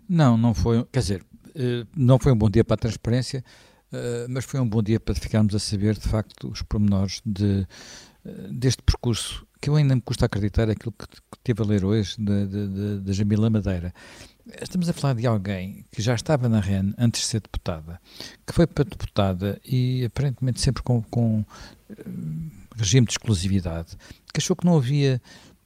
Não, 0.07 0.37
não 0.37 0.53
foi. 0.53 0.85
Quer 0.91 0.99
dizer, 0.99 1.21
eh, 1.21 1.34
não 1.95 2.19
foi 2.19 2.31
um 2.31 2.37
bom 2.37 2.49
dia 2.49 2.63
para 2.63 2.75
a 2.75 2.77
transparência, 2.77 3.43
eh, 3.91 4.25
mas 4.29 4.45
foi 4.45 4.59
um 4.59 4.67
bom 4.67 4.81
dia 4.81 4.99
para 4.99 5.15
ficarmos 5.15 5.55
a 5.55 5.59
saber, 5.59 5.95
de 5.95 6.07
facto, 6.07 6.49
os 6.49 6.61
pormenores 6.61 7.21
de, 7.25 7.65
eh, 8.25 8.47
deste 8.51 8.81
percurso, 8.83 9.45
que 9.61 9.69
eu 9.69 9.75
ainda 9.75 9.95
me 9.95 10.01
custa 10.01 10.25
acreditar 10.25 10.69
aquilo 10.69 10.91
que, 10.91 11.07
que 11.07 11.39
teve 11.43 11.61
a 11.61 11.65
ler 11.65 11.85
hoje, 11.85 12.15
da 12.19 13.13
Jamila 13.13 13.49
Madeira. 13.49 13.93
Estamos 14.61 14.87
a 14.89 14.93
falar 14.93 15.15
de 15.15 15.25
alguém 15.25 15.85
que 15.91 16.01
já 16.01 16.13
estava 16.13 16.47
na 16.47 16.59
REN 16.59 16.93
antes 16.97 17.21
de 17.21 17.27
ser 17.27 17.41
deputada, 17.41 17.99
que 18.45 18.53
foi 18.53 18.67
para 18.67 18.83
deputada 18.83 19.59
e 19.65 20.05
aparentemente 20.05 20.61
sempre 20.61 20.83
com, 20.83 21.01
com 21.01 21.43
regime 22.75 23.07
de 23.07 23.13
exclusividade, 23.13 23.95
que 24.31 24.39
achou 24.39 24.55
que 24.55 24.65
não 24.65 24.77
havia 24.77 25.19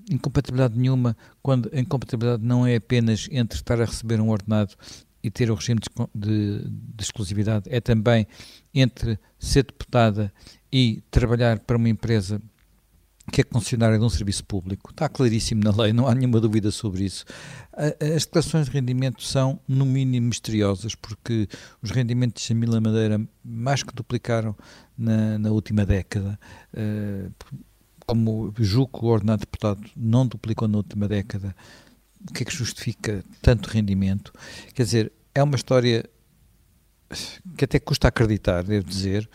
incompatibilidade 0.10 0.77
nenhuma, 0.77 1.17
quando 1.41 1.69
a 1.74 1.79
incompatibilidade 1.79 2.43
não 2.43 2.65
é 2.65 2.75
apenas 2.75 3.27
entre 3.31 3.58
estar 3.58 3.81
a 3.81 3.86
receber 3.86 4.22
um 4.22 4.29
ordenado 4.29 4.75
e 5.23 5.29
ter 5.29 5.51
o 5.51 5.55
regime 5.55 5.79
de, 5.79 5.89
de, 6.15 6.63
de, 6.69 7.03
exclusividade 7.03 7.65
é 7.69 7.81
também 7.81 8.27
entre 8.73 9.19
ser 9.38 9.63
deputada 9.63 10.31
e 10.71 11.03
trabalhar 11.11 11.59
para 11.59 11.77
uma 11.77 11.89
empresa 11.89 12.41
que 13.29 13.41
é 13.41 13.43
concessionária 13.43 13.97
de 13.97 14.03
um 14.03 14.09
serviço 14.09 14.43
público. 14.43 14.91
Está 14.91 15.07
claríssimo 15.07 15.63
na 15.63 15.71
lei, 15.71 15.93
não 15.93 16.07
há 16.07 16.15
nenhuma 16.15 16.39
dúvida 16.39 16.71
sobre 16.71 17.03
isso. 17.03 17.25
As 17.73 18.25
declarações 18.25 18.65
de 18.65 18.71
rendimento 18.71 19.23
são, 19.23 19.59
no 19.67 19.85
mínimo, 19.85 20.27
misteriosas, 20.27 20.95
porque 20.95 21.47
os 21.81 21.91
rendimentos 21.91 22.41
de 22.41 22.49
Jamila 22.49 22.81
Madeira 22.81 23.21
mais 23.43 23.83
que 23.83 23.93
duplicaram 23.93 24.55
na, 24.97 25.38
na 25.38 25.51
última 25.51 25.85
década. 25.85 26.39
Eh, 26.73 27.29
como 28.05 28.51
julgo 28.57 29.05
o 29.05 29.09
ordenado 29.09 29.41
deputado 29.41 29.88
não 29.95 30.25
duplicou 30.25 30.67
na 30.67 30.77
última 30.77 31.07
década, 31.07 31.55
o 32.27 32.33
que 32.33 32.43
é 32.43 32.45
que 32.45 32.55
justifica 32.55 33.23
tanto 33.41 33.69
rendimento? 33.69 34.33
Quer 34.73 34.83
dizer, 34.83 35.11
é 35.33 35.41
uma 35.41 35.55
história 35.55 36.09
que 37.57 37.65
até 37.65 37.79
custa 37.79 38.07
acreditar, 38.07 38.63
devo 38.63 38.88
dizer, 38.88 39.29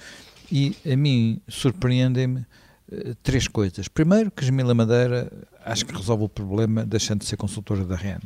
e 0.51 0.77
a 0.91 0.97
mim 0.97 1.41
surpreendem-me 1.49 2.41
uh, 2.41 3.15
três 3.23 3.49
coisas. 3.49 3.89
Primeiro, 3.89 4.31
que 4.31 4.45
Jamila 4.45 4.75
Madeira 4.75 5.31
acho 5.65 5.87
que 5.87 5.95
resolve 5.95 6.25
o 6.25 6.29
problema 6.29 6.85
deixando 6.85 7.21
de 7.21 7.27
ser 7.27 7.37
consultora 7.37 7.85
da 7.85 7.97
REN. 7.97 8.21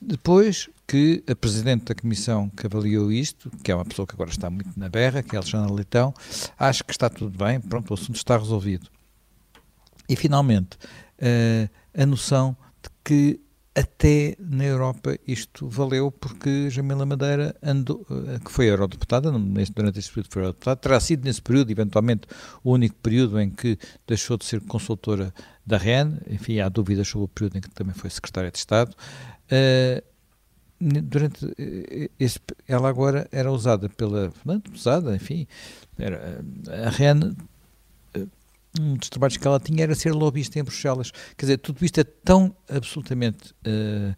Depois, 0.00 0.68
que 0.86 1.22
a 1.28 1.34
Presidente 1.34 1.84
da 1.84 1.94
Comissão 1.94 2.50
que 2.50 2.66
avaliou 2.66 3.10
isto, 3.10 3.50
que 3.62 3.70
é 3.70 3.74
uma 3.74 3.84
pessoa 3.84 4.06
que 4.06 4.14
agora 4.14 4.30
está 4.30 4.50
muito 4.50 4.78
na 4.78 4.88
berra, 4.88 5.22
que 5.22 5.34
é 5.34 5.38
Alexandra 5.38 5.72
Leitão, 5.72 6.12
acho 6.58 6.84
que 6.84 6.92
está 6.92 7.08
tudo 7.08 7.36
bem, 7.36 7.60
pronto, 7.60 7.90
o 7.90 7.94
assunto 7.94 8.16
está 8.16 8.36
resolvido. 8.36 8.88
E, 10.08 10.16
finalmente, 10.16 10.76
uh, 10.76 11.70
a 11.96 12.04
noção 12.04 12.56
de 12.82 12.90
que 13.02 13.40
até 13.74 14.36
na 14.38 14.64
Europa 14.64 15.18
isto 15.26 15.68
valeu 15.68 16.10
porque 16.10 16.70
Jamila 16.70 17.04
Madeira 17.04 17.56
andou, 17.60 18.06
eh, 18.08 18.38
que 18.38 18.50
foi 18.50 18.66
eurodeputada, 18.66 19.32
durante 19.32 19.98
esse 19.98 20.12
período 20.12 20.32
foi 20.32 20.42
eurodeputada, 20.42 20.76
terá 20.76 21.00
sido 21.00 21.24
nesse 21.24 21.42
período, 21.42 21.70
eventualmente, 21.70 22.28
o 22.62 22.72
único 22.72 22.94
período 22.96 23.40
em 23.40 23.50
que 23.50 23.76
deixou 24.06 24.36
de 24.36 24.44
ser 24.44 24.60
consultora 24.60 25.34
da 25.66 25.76
REN, 25.76 26.18
enfim, 26.28 26.60
há 26.60 26.68
dúvidas 26.68 27.08
sobre 27.08 27.24
o 27.24 27.28
período 27.28 27.58
em 27.58 27.60
que 27.60 27.70
também 27.70 27.94
foi 27.94 28.10
secretária 28.10 28.50
de 28.50 28.58
Estado. 28.58 28.94
Uh, 29.50 30.14
durante 30.80 31.44
eh, 31.58 32.10
esse, 32.18 32.38
ela 32.68 32.88
agora 32.88 33.26
era 33.32 33.50
usada 33.50 33.88
pela, 33.88 34.32
usada, 34.72 35.16
enfim, 35.16 35.46
era, 35.98 36.44
a 36.86 36.90
REN 36.90 37.34
um 38.80 38.94
dos 38.94 39.08
trabalhos 39.08 39.36
que 39.36 39.46
ela 39.46 39.60
tinha 39.60 39.82
era 39.82 39.94
ser 39.94 40.12
lobista 40.12 40.58
em 40.58 40.64
Bruxelas. 40.64 41.10
Quer 41.36 41.46
dizer, 41.46 41.58
tudo 41.58 41.84
isto 41.84 41.98
é 42.00 42.04
tão 42.04 42.54
absolutamente 42.68 43.52
uh, 43.66 44.14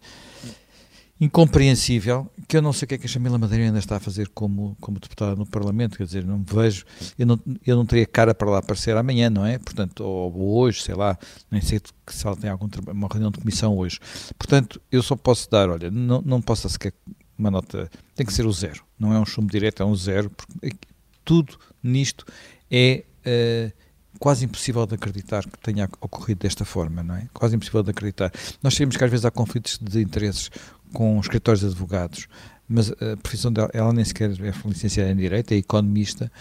incompreensível 1.19 2.29
que 2.47 2.57
eu 2.57 2.61
não 2.61 2.71
sei 2.71 2.85
o 2.85 2.87
que 2.89 2.95
é 2.95 2.97
que 2.97 3.07
a 3.07 3.09
Camila 3.11 3.37
Madeira 3.37 3.65
ainda 3.65 3.79
está 3.79 3.97
a 3.97 3.99
fazer 3.99 4.29
como, 4.29 4.75
como 4.79 4.99
deputada 4.99 5.35
no 5.35 5.45
Parlamento. 5.45 5.97
Quer 5.97 6.05
dizer, 6.05 6.25
não 6.25 6.43
vejo, 6.43 6.85
eu 7.17 7.25
não, 7.25 7.39
eu 7.65 7.75
não 7.75 7.85
teria 7.85 8.05
cara 8.05 8.33
para 8.33 8.49
lá 8.49 8.59
aparecer 8.59 8.95
amanhã, 8.95 9.29
não 9.29 9.45
é? 9.45 9.57
Portanto, 9.57 10.01
ou, 10.01 10.33
ou 10.33 10.57
hoje, 10.59 10.81
sei 10.81 10.95
lá, 10.95 11.17
nem 11.51 11.61
sei 11.61 11.81
se 12.07 12.25
ela 12.25 12.35
tem 12.35 12.49
algum 12.49 12.67
uma 12.91 13.07
reunião 13.07 13.31
de 13.31 13.39
comissão 13.39 13.77
hoje. 13.77 13.99
Portanto, 14.37 14.81
eu 14.91 15.01
só 15.01 15.15
posso 15.15 15.49
dar, 15.49 15.69
olha, 15.69 15.89
não, 15.91 16.21
não 16.21 16.41
posso 16.41 16.69
sequer 16.69 16.93
uma 17.37 17.51
nota, 17.51 17.89
tem 18.15 18.25
que 18.25 18.33
ser 18.33 18.45
o 18.47 18.51
zero, 18.51 18.83
não 18.97 19.13
é 19.13 19.19
um 19.19 19.25
chumbo 19.25 19.51
direto, 19.51 19.83
é 19.83 19.85
um 19.85 19.95
zero, 19.95 20.29
porque 20.29 20.75
tudo 21.23 21.59
nisto 21.83 22.25
é. 22.71 23.03
Uh, 23.25 23.86
quase 24.19 24.45
impossível 24.45 24.85
de 24.85 24.95
acreditar 24.95 25.43
que 25.43 25.57
tenha 25.59 25.89
ocorrido 26.01 26.39
desta 26.39 26.65
forma, 26.65 27.03
não 27.03 27.15
é? 27.15 27.27
Quase 27.33 27.55
impossível 27.55 27.83
de 27.83 27.91
acreditar. 27.91 28.31
Nós 28.61 28.73
sabemos 28.73 28.97
que 28.97 29.03
às 29.03 29.11
vezes 29.11 29.25
há 29.25 29.31
conflitos 29.31 29.79
de 29.81 30.01
interesses 30.01 30.49
com 30.93 31.19
escritórios 31.19 31.61
de 31.61 31.67
advogados, 31.67 32.27
mas 32.67 32.91
a 32.91 33.17
profissão 33.21 33.51
dela, 33.51 33.69
ela 33.73 33.93
nem 33.93 34.03
sequer 34.03 34.31
é 34.31 34.53
licenciada 34.65 35.11
em 35.11 35.15
Direito, 35.15 35.53
é 35.53 35.55
economista, 35.55 36.31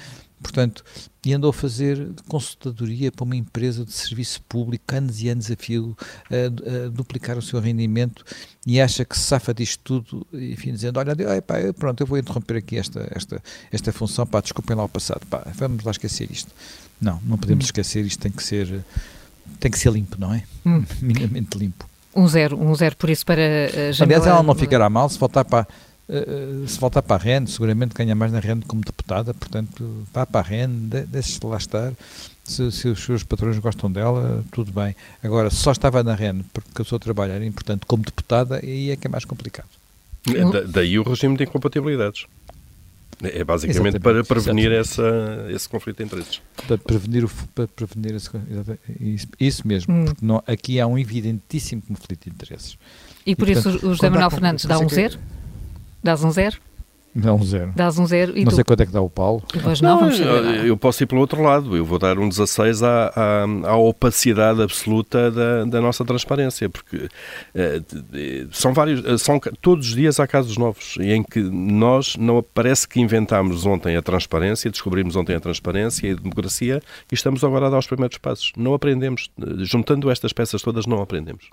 portanto, 0.43 0.85
e 1.25 1.33
andou 1.33 1.51
a 1.51 1.53
fazer 1.53 2.09
consultadoria 2.29 3.11
para 3.11 3.25
uma 3.25 3.37
empresa 3.37 3.85
de 3.85 3.93
serviço 3.93 4.41
público, 4.43 4.85
anos 4.95 5.23
e 5.23 5.29
anos 5.29 5.51
a 5.51 5.57
fio, 5.57 5.97
a, 6.31 6.87
a 6.87 6.89
duplicar 6.89 7.37
o 7.37 7.43
seu 7.43 7.61
rendimento 7.61 8.25
e 8.67 8.81
acha 8.81 9.05
que 9.05 9.17
se 9.17 9.25
safa 9.25 9.53
disto 9.53 9.81
tudo, 9.83 10.27
enfim, 10.33 10.73
dizendo, 10.73 10.99
olha, 10.99 11.15
pá, 11.43 11.55
pronto, 11.79 12.01
eu 12.01 12.07
vou 12.07 12.19
interromper 12.19 12.57
aqui 12.57 12.77
esta, 12.77 13.09
esta, 13.15 13.43
esta 13.73 13.93
função, 13.93 14.27
pá, 14.27 14.41
desculpem 14.41 14.77
lá 14.77 14.85
o 14.85 14.89
passado, 14.89 15.27
pá, 15.27 15.47
vamos 15.55 15.85
lá 15.85 15.91
esquecer 15.91 16.31
isto. 16.31 16.53
Não, 17.01 17.21
não 17.25 17.37
podemos 17.37 17.65
hum. 17.65 17.69
esquecer, 17.69 18.05
isto 18.05 18.21
tem 18.21 18.33
que 18.33 18.43
ser 18.43 18.85
tem 19.61 19.71
que 19.71 19.79
ser 19.79 19.93
limpo, 19.93 20.17
não 20.19 20.35
é? 20.35 20.43
Hum. 20.65 20.85
Minimamente 21.01 21.57
limpo. 21.57 21.89
Um 22.15 22.27
zero, 22.27 22.59
um 22.59 22.75
zero 22.75 22.97
por 22.97 23.11
isso 23.11 23.25
para 23.27 23.41
uh. 23.41 24.03
Aliás, 24.03 24.27
ela 24.27 24.43
não 24.43 24.55
ficará 24.55 24.89
mal 24.89 25.09
se 25.09 25.19
voltar 25.19 25.45
para 25.45 25.67
se 26.67 26.79
voltar 26.79 27.03
para 27.03 27.17
a 27.17 27.19
REN, 27.25 27.47
seguramente 27.47 27.95
ganha 27.95 28.15
mais 28.15 28.31
na 28.31 28.39
REN 28.39 28.61
como 28.61 28.83
deputada, 28.83 29.35
portanto, 29.35 30.07
vá 30.13 30.25
para 30.25 30.41
a 30.41 30.49
REN, 30.49 30.89
deixe-se 31.09 31.45
lá 31.45 31.57
estar. 31.57 31.93
Se, 32.45 32.71
se, 32.71 32.87
os 32.87 33.03
seus 33.03 33.25
patrões 33.25 33.59
gostam 33.59 33.91
dela, 33.91 34.45
tudo 34.53 34.71
bem. 34.71 34.95
Agora, 35.21 35.51
só 35.51 35.73
estava 35.73 36.05
na 36.05 36.15
REN 36.15 36.43
porque 36.53 36.81
o 36.81 36.85
seu 36.85 36.99
trabalho 36.99 37.33
era 37.33 37.45
importante 37.45 37.85
como 37.87 38.05
deputada, 38.05 38.61
aí 38.63 38.91
é 38.91 38.97
que 38.97 39.09
é 39.09 39.11
mais 39.11 39.25
complicado. 39.25 39.69
Da, 40.53 40.61
daí 40.61 40.99
o 40.99 41.03
regime 41.03 41.37
de 41.37 41.45
incompatibilidades. 41.45 42.27
É 43.23 43.43
basicamente 43.43 43.97
Exatamente. 43.97 44.03
para 44.03 44.25
prevenir 44.25 44.71
essa, 44.73 45.47
esse 45.49 45.67
conflito 45.69 45.99
de 45.99 46.05
interesses. 46.05 46.41
Para 46.67 46.77
prevenir, 46.77 47.25
o, 47.25 47.31
para 47.55 47.67
prevenir 47.67 48.15
esse, 48.15 48.31
isso, 49.01 49.27
isso 49.41 49.67
mesmo, 49.67 49.95
hum. 49.95 50.05
porque 50.05 50.25
não, 50.25 50.43
aqui 50.47 50.79
há 50.79 50.87
um 50.87 50.99
evidentíssimo 50.99 51.81
conflito 51.83 52.25
de 52.25 52.31
interesses. 52.31 52.77
E, 53.25 53.31
e 53.31 53.35
por 53.35 53.47
portanto, 53.47 53.77
isso 53.77 53.87
o 53.87 53.95
José 53.95 54.11
Manuel 54.11 54.31
Fernandes 54.31 54.67
dá 54.67 54.79
um 54.79 54.89
zero? 54.89 55.19
Dás 56.07 56.23
um 56.23 56.31
zero? 56.31 56.57
Dá 57.19 57.33
um 57.35 57.43
zero. 57.43 57.73
Dás 57.75 57.99
um 57.99 58.07
zero 58.07 58.37
e 58.37 58.45
Não 58.45 58.51
tu? 58.51 58.57
sei 58.57 58.63
quanto 58.63 58.83
é 58.83 58.87
que 58.87 58.93
dá 58.93 59.01
o 59.01 59.09
Paulo. 59.09 59.43
Pois 59.63 59.81
não, 59.81 59.99
vamos 59.99 60.21
eu, 60.21 60.27
eu 60.67 60.77
posso 60.77 61.03
ir 61.03 61.07
pelo 61.07 61.21
outro 61.21 61.43
lado. 61.43 61.75
Eu 61.75 61.85
vou 61.85 61.99
dar 61.99 62.17
um 62.19 62.29
16 62.29 62.83
à, 62.83 63.11
à, 63.17 63.71
à 63.71 63.77
opacidade 63.77 64.63
absoluta 64.63 65.31
da, 65.31 65.65
da 65.65 65.81
nossa 65.81 66.05
transparência, 66.05 66.69
porque 66.69 67.09
eh, 67.55 67.81
são 68.53 68.75
vários, 68.75 69.03
eh, 69.05 69.17
são, 69.17 69.41
todos 69.63 69.89
os 69.89 69.95
dias 69.97 70.21
há 70.21 70.27
casos 70.27 70.59
novos 70.59 70.97
em 71.01 71.23
que 71.23 71.41
nós 71.41 72.17
não 72.17 72.45
parece 72.55 72.87
que 72.87 73.01
inventámos 73.01 73.65
ontem 73.65 73.97
a 73.97 74.03
transparência, 74.03 74.71
descobrimos 74.71 75.17
ontem 75.17 75.35
a 75.35 75.41
transparência 75.41 76.07
e 76.07 76.11
a 76.13 76.15
democracia 76.15 76.83
e 77.11 77.15
estamos 77.15 77.43
agora 77.43 77.67
a 77.67 77.71
dar 77.71 77.79
os 77.79 77.87
primeiros 77.87 78.19
passos. 78.19 78.53
Não 78.59 78.75
aprendemos. 78.75 79.31
Juntando 79.61 80.11
estas 80.11 80.35
peças 80.35 80.61
todas, 80.61 80.85
não 80.87 81.01
aprendemos. 81.01 81.49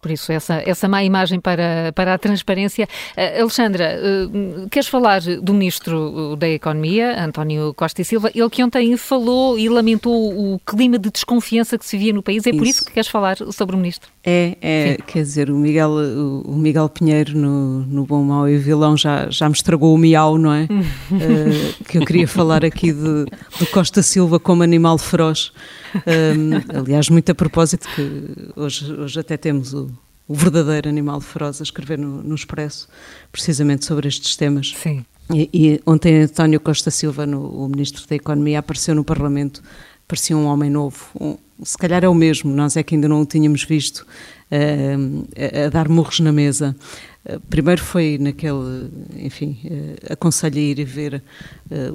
Por 0.00 0.10
isso, 0.10 0.32
essa, 0.32 0.62
essa 0.64 0.88
má 0.88 1.04
imagem 1.04 1.38
para, 1.38 1.92
para 1.94 2.14
a 2.14 2.18
transparência. 2.18 2.88
Uh, 3.16 3.42
Alexandra, 3.42 3.98
uh, 4.00 4.68
queres 4.70 4.88
falar 4.88 5.20
do 5.20 5.52
Ministro 5.52 6.36
da 6.36 6.48
Economia, 6.48 7.22
António 7.22 7.74
Costa 7.74 8.00
e 8.00 8.04
Silva? 8.04 8.30
Ele 8.34 8.48
que 8.48 8.64
ontem 8.64 8.96
falou 8.96 9.58
e 9.58 9.68
lamentou 9.68 10.54
o 10.54 10.58
clima 10.60 10.98
de 10.98 11.10
desconfiança 11.10 11.76
que 11.76 11.84
se 11.84 11.98
via 11.98 12.12
no 12.12 12.22
país. 12.22 12.46
É 12.46 12.50
isso. 12.50 12.58
por 12.58 12.66
isso 12.66 12.84
que 12.84 12.92
queres 12.92 13.08
falar 13.08 13.36
sobre 13.52 13.76
o 13.76 13.78
Ministro? 13.78 14.10
É, 14.24 14.56
é 14.60 14.98
quer 15.06 15.22
dizer, 15.22 15.50
o 15.50 15.56
Miguel, 15.56 15.90
o, 15.90 16.56
Miguel 16.56 16.88
Pinheiro, 16.88 17.36
no, 17.36 17.80
no 17.80 18.06
Bom, 18.06 18.22
Mau 18.22 18.48
e 18.48 18.56
Vilão, 18.56 18.96
já, 18.96 19.28
já 19.30 19.48
me 19.48 19.54
estragou 19.54 19.94
o 19.94 19.98
miau, 19.98 20.38
não 20.38 20.52
é? 20.52 20.64
uh, 20.64 21.84
que 21.88 21.98
eu 21.98 22.04
queria 22.06 22.28
falar 22.28 22.64
aqui 22.64 22.92
de, 22.92 23.26
de 23.58 23.66
Costa 23.66 24.02
Silva 24.02 24.40
como 24.40 24.62
animal 24.62 24.96
feroz. 24.98 25.52
Um, 25.94 26.78
aliás, 26.78 27.08
muito 27.08 27.30
a 27.32 27.34
propósito, 27.34 27.88
que 27.94 28.52
hoje, 28.54 28.92
hoje 28.92 29.20
até 29.20 29.36
temos 29.36 29.74
o, 29.74 29.89
o 30.30 30.34
verdadeiro 30.34 30.88
animal 30.88 31.20
feroz 31.20 31.60
a 31.60 31.64
escrever 31.64 31.98
no, 31.98 32.22
no 32.22 32.36
Expresso, 32.36 32.88
precisamente 33.32 33.84
sobre 33.84 34.06
estes 34.06 34.36
temas. 34.36 34.72
Sim. 34.80 35.04
E, 35.34 35.50
e 35.52 35.80
ontem 35.84 36.22
António 36.22 36.60
Costa 36.60 36.88
Silva, 36.88 37.26
no, 37.26 37.48
o 37.48 37.68
Ministro 37.68 38.06
da 38.06 38.14
Economia, 38.14 38.60
apareceu 38.60 38.94
no 38.94 39.02
Parlamento, 39.02 39.60
parecia 40.06 40.36
um 40.36 40.46
homem 40.46 40.70
novo. 40.70 41.04
Um, 41.20 41.36
se 41.64 41.76
calhar 41.76 42.04
é 42.04 42.08
o 42.08 42.14
mesmo, 42.14 42.54
nós 42.54 42.76
é 42.76 42.82
que 42.84 42.94
ainda 42.94 43.08
não 43.08 43.22
o 43.22 43.26
tínhamos 43.26 43.64
visto 43.64 44.06
uh, 44.52 45.26
a, 45.36 45.66
a 45.66 45.68
dar 45.68 45.88
murros 45.88 46.20
na 46.20 46.30
mesa. 46.30 46.76
Eh, 47.24 47.38
primeiro 47.50 47.82
foi 47.82 48.16
naquele, 48.16 48.88
enfim, 49.16 49.58
uh, 49.64 50.12
aconselho 50.12 50.58
a 50.58 50.60
ir 50.60 50.84
ver 50.84 51.22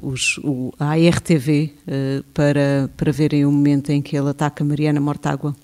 os, 0.02 0.36
o, 0.44 0.74
a 0.78 0.90
ARTV 0.90 1.72
para, 2.34 2.90
para 2.98 3.12
verem 3.12 3.46
o 3.46 3.50
momento 3.50 3.90
em 3.90 4.02
que 4.02 4.14
ele 4.14 4.28
ataca 4.28 4.62
Mariana 4.62 5.00
Mortágua, 5.00 5.56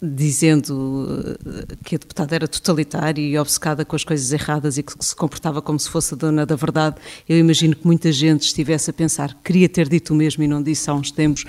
dizendo 0.00 1.36
que 1.84 1.94
a 1.94 1.98
deputada 1.98 2.34
era 2.34 2.48
totalitária 2.48 3.22
e 3.22 3.38
obcecada 3.38 3.84
com 3.84 3.96
as 3.96 4.04
coisas 4.04 4.32
erradas 4.32 4.76
e 4.76 4.82
que 4.82 4.92
se 5.00 5.16
comportava 5.16 5.62
como 5.62 5.78
se 5.78 5.88
fosse 5.88 6.14
a 6.14 6.16
dona 6.16 6.44
da 6.44 6.56
verdade. 6.56 6.96
Eu 7.28 7.38
imagino 7.38 7.74
que 7.74 7.86
muita 7.86 8.12
gente 8.12 8.42
estivesse 8.42 8.90
a 8.90 8.92
pensar, 8.92 9.34
queria 9.42 9.68
ter 9.68 9.88
dito 9.88 10.12
o 10.12 10.16
mesmo 10.16 10.42
e 10.42 10.46
não 10.46 10.62
disse 10.62 10.90
há 10.90 10.94
uns 10.94 11.10
tempos, 11.10 11.44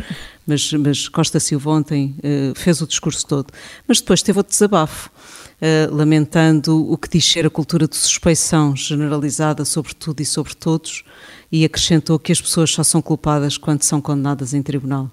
mas, 0.45 0.71
mas 0.73 1.07
Costa 1.09 1.39
Silva 1.39 1.71
ontem 1.71 2.15
fez 2.55 2.81
o 2.81 2.87
discurso 2.87 3.25
todo. 3.27 3.51
Mas 3.87 3.99
depois 3.99 4.21
teve 4.21 4.39
outro 4.39 4.51
desabafo 4.51 5.09
uh, 5.61 5.93
lamentando 5.93 6.91
o 6.91 6.97
que 6.97 7.09
diz 7.09 7.25
ser 7.25 7.45
a 7.45 7.49
cultura 7.49 7.87
de 7.87 7.95
suspeição 7.95 8.75
generalizada 8.75 9.65
sobre 9.65 9.93
tudo 9.93 10.21
e 10.21 10.25
sobre 10.25 10.53
todos, 10.55 11.03
e 11.51 11.63
acrescentou 11.63 12.19
que 12.19 12.31
as 12.31 12.41
pessoas 12.41 12.71
só 12.71 12.83
são 12.83 13.01
culpadas 13.01 13.57
quando 13.57 13.83
são 13.83 14.01
condenadas 14.01 14.53
em 14.53 14.61
tribunal. 14.61 15.09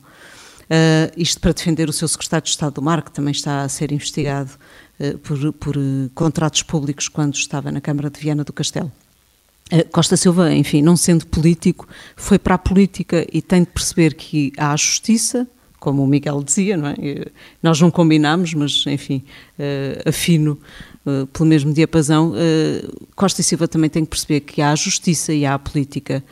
Uh, 0.65 1.13
isto 1.17 1.41
para 1.41 1.53
defender 1.53 1.89
o 1.89 1.93
seu 1.93 2.09
secretário 2.09 2.45
de 2.45 2.51
Estado 2.51 2.75
do 2.75 2.83
Mar, 2.83 3.03
que 3.03 3.11
também 3.11 3.33
está 3.33 3.63
a 3.63 3.69
ser 3.69 3.93
investigado 3.93 4.51
uh, 4.99 5.19
por, 5.19 5.53
por 5.53 5.77
uh, 5.77 6.11
contratos 6.15 6.63
públicos 6.63 7.09
quando 7.09 7.35
estava 7.35 7.71
na 7.71 7.81
Câmara 7.81 8.11
de 8.11 8.19
Viana 8.19 8.45
do 8.45 8.53
Castelo. 8.53 8.91
Costa 9.91 10.15
Silva, 10.15 10.53
enfim, 10.53 10.83
não 10.83 10.95
sendo 10.95 11.27
político, 11.27 11.89
foi 12.17 12.39
para 12.39 12.55
a 12.55 12.59
política 12.59 13.27
e 13.33 13.41
tem 13.41 13.63
de 13.63 13.71
perceber 13.71 14.13
que 14.13 14.53
há 14.59 14.73
a 14.73 14.77
justiça, 14.77 15.49
como 15.81 16.05
o 16.05 16.07
Miguel 16.07 16.43
dizia, 16.43 16.77
não 16.77 16.89
é? 16.89 16.95
Nós 17.63 17.81
não 17.81 17.91
combinamos, 17.91 18.53
mas 18.53 18.85
enfim, 18.87 19.25
afino 20.05 20.61
uh, 21.07 21.27
pelo 21.27 21.49
mesmo 21.49 21.73
diapasão. 21.73 22.33
Uh, 22.33 23.07
Costa 23.15 23.41
e 23.41 23.45
Silva 23.45 23.69
também 23.69 23.91
tem 23.91 24.05
que 24.05 24.11
perceber 24.11 24.41
que 24.41 24.61
há 24.61 24.73
a 24.73 24.75
justiça 24.75 25.33
e 25.33 25.47
há 25.47 25.55
a 25.55 25.59
política, 25.59 26.23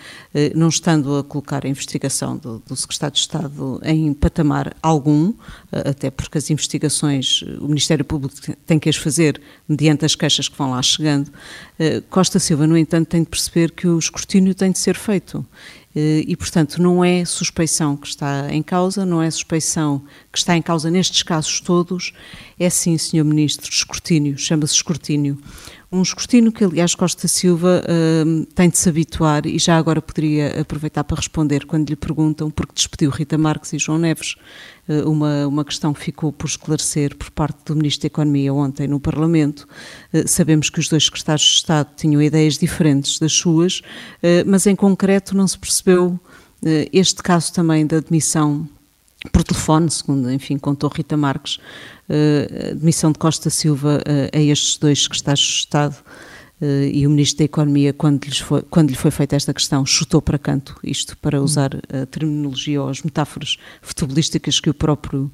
não 0.55 0.69
estando 0.69 1.17
a 1.17 1.23
colocar 1.23 1.65
a 1.65 1.69
investigação 1.69 2.37
do, 2.37 2.63
do 2.67 2.75
Secretário 2.75 3.15
de 3.15 3.21
Estado 3.21 3.81
em 3.85 4.13
patamar 4.13 4.75
algum, 4.83 5.33
até 5.71 6.11
porque 6.11 6.39
as 6.39 6.51
investigações 6.51 7.43
o 7.61 7.69
Ministério 7.69 8.05
Público 8.05 8.35
tem 8.67 8.79
que 8.79 8.89
as 8.89 8.97
fazer 8.97 9.41
mediante 9.69 10.05
as 10.05 10.15
queixas 10.15 10.49
que 10.49 10.57
vão 10.57 10.71
lá 10.71 10.83
chegando. 10.83 11.31
Costa 12.11 12.39
Silva, 12.39 12.67
no 12.67 12.77
entanto, 12.77 13.09
tem 13.09 13.23
de 13.23 13.29
perceber 13.29 13.71
que 13.71 13.87
o 13.87 13.99
escrutínio 13.99 14.55
tem 14.55 14.73
de 14.73 14.79
ser 14.79 14.97
feito 14.97 15.47
eh, 15.82 15.82
e, 15.95 16.35
portanto, 16.37 16.81
não 16.81 17.05
é 17.05 17.25
suspeição 17.25 17.97
que 17.97 18.07
está 18.07 18.53
em 18.53 18.63
causa, 18.63 19.05
não 19.05 19.23
é 19.23 19.31
suspeição 19.31 20.03
que 20.33 20.39
está 20.39 20.57
em 20.57 20.63
causa 20.63 20.91
nestes 20.91 21.23
casos 21.23 21.61
todos, 21.61 22.13
é 22.59 22.71
sim, 22.71 22.97
Sr. 22.97 23.25
Ministro, 23.25 23.71
escrutínio, 23.71 24.39
chama-se 24.39 24.75
escrutínio. 24.75 25.39
Um 25.95 26.01
escrutínio 26.01 26.51
que, 26.51 26.65
aliás, 26.65 26.95
Costa 26.95 27.29
Silva 27.29 27.85
uh, 27.85 28.47
tem 28.55 28.71
de 28.71 28.79
se 28.79 28.89
habituar 28.89 29.45
e 29.45 29.59
já 29.59 29.77
agora 29.77 30.01
poderia 30.01 30.63
aproveitar 30.63 31.05
para 31.05 31.19
responder 31.19 31.67
quando 31.67 31.91
lhe 31.91 31.97
perguntam, 31.97 32.51
porque 32.51 32.73
despediu 32.75 33.11
Rita 33.11 33.37
Marques 33.37 33.75
e 33.75 33.79
João 33.79 33.99
Neves, 33.99 34.37
uh, 34.89 35.07
uma, 35.07 35.47
uma 35.47 35.63
questão 35.67 35.93
que 35.93 36.01
ficou 36.01 36.33
por 36.33 36.47
esclarecer 36.47 37.15
por 37.15 37.31
parte 37.31 37.59
do 37.67 37.77
Ministro 37.77 38.05
da 38.05 38.07
Economia 38.07 38.55
ontem 38.55 38.89
no 38.89 38.99
Parlamento. 38.99 39.69
Uh, 40.15 40.27
sabemos 40.27 40.71
que 40.71 40.81
os 40.81 40.89
dois 40.89 41.05
secretários 41.05 41.47
de 41.47 41.57
Estado 41.57 41.91
tinham 41.95 42.23
ideias 42.23 42.57
diferentes 42.57 43.19
das 43.19 43.33
suas, 43.33 43.83
mas 44.47 44.67
em 44.67 44.75
concreto 44.75 45.37
não 45.37 45.47
se 45.47 45.59
percebeu 45.59 46.19
este 46.93 47.23
caso 47.23 47.53
também 47.53 47.87
da 47.87 47.99
admissão 47.99 48.67
por 49.31 49.45
telefone, 49.45 49.91
segundo, 49.91 50.31
enfim, 50.33 50.59
contou 50.59 50.91
Rita 50.91 51.17
Marques, 51.17 51.57
uh, 52.09 52.71
admissão 52.73 53.13
de 53.13 53.19
Costa 53.19 53.51
Silva 53.51 54.03
uh, 54.07 54.37
a 54.37 54.41
estes 54.41 54.77
dois 54.77 55.05
secretários 55.05 55.47
de 55.47 55.53
Estado 55.53 55.97
uh, 56.61 56.65
e 56.93 57.07
o 57.07 57.11
Ministro 57.11 57.39
da 57.39 57.45
Economia, 57.45 57.93
quando, 57.93 58.25
lhes 58.25 58.41
foi, 58.41 58.63
quando 58.63 58.91
lhe 58.91 58.97
foi 58.97 59.13
feita 59.13 59.37
esta 59.37 59.55
questão, 59.55 59.87
chutou 59.87 60.21
para 60.21 60.39
canto, 60.39 60.77
isto 60.83 61.17
para 61.19 61.41
hum. 61.41 61.45
usar 61.45 61.71
a 61.93 62.05
terminologia 62.07 62.83
ou 62.83 62.89
as 62.89 63.03
metáforas 63.03 63.59
futebolísticas 63.81 64.59
que 64.59 64.71
o 64.71 64.75
próprio 64.75 65.31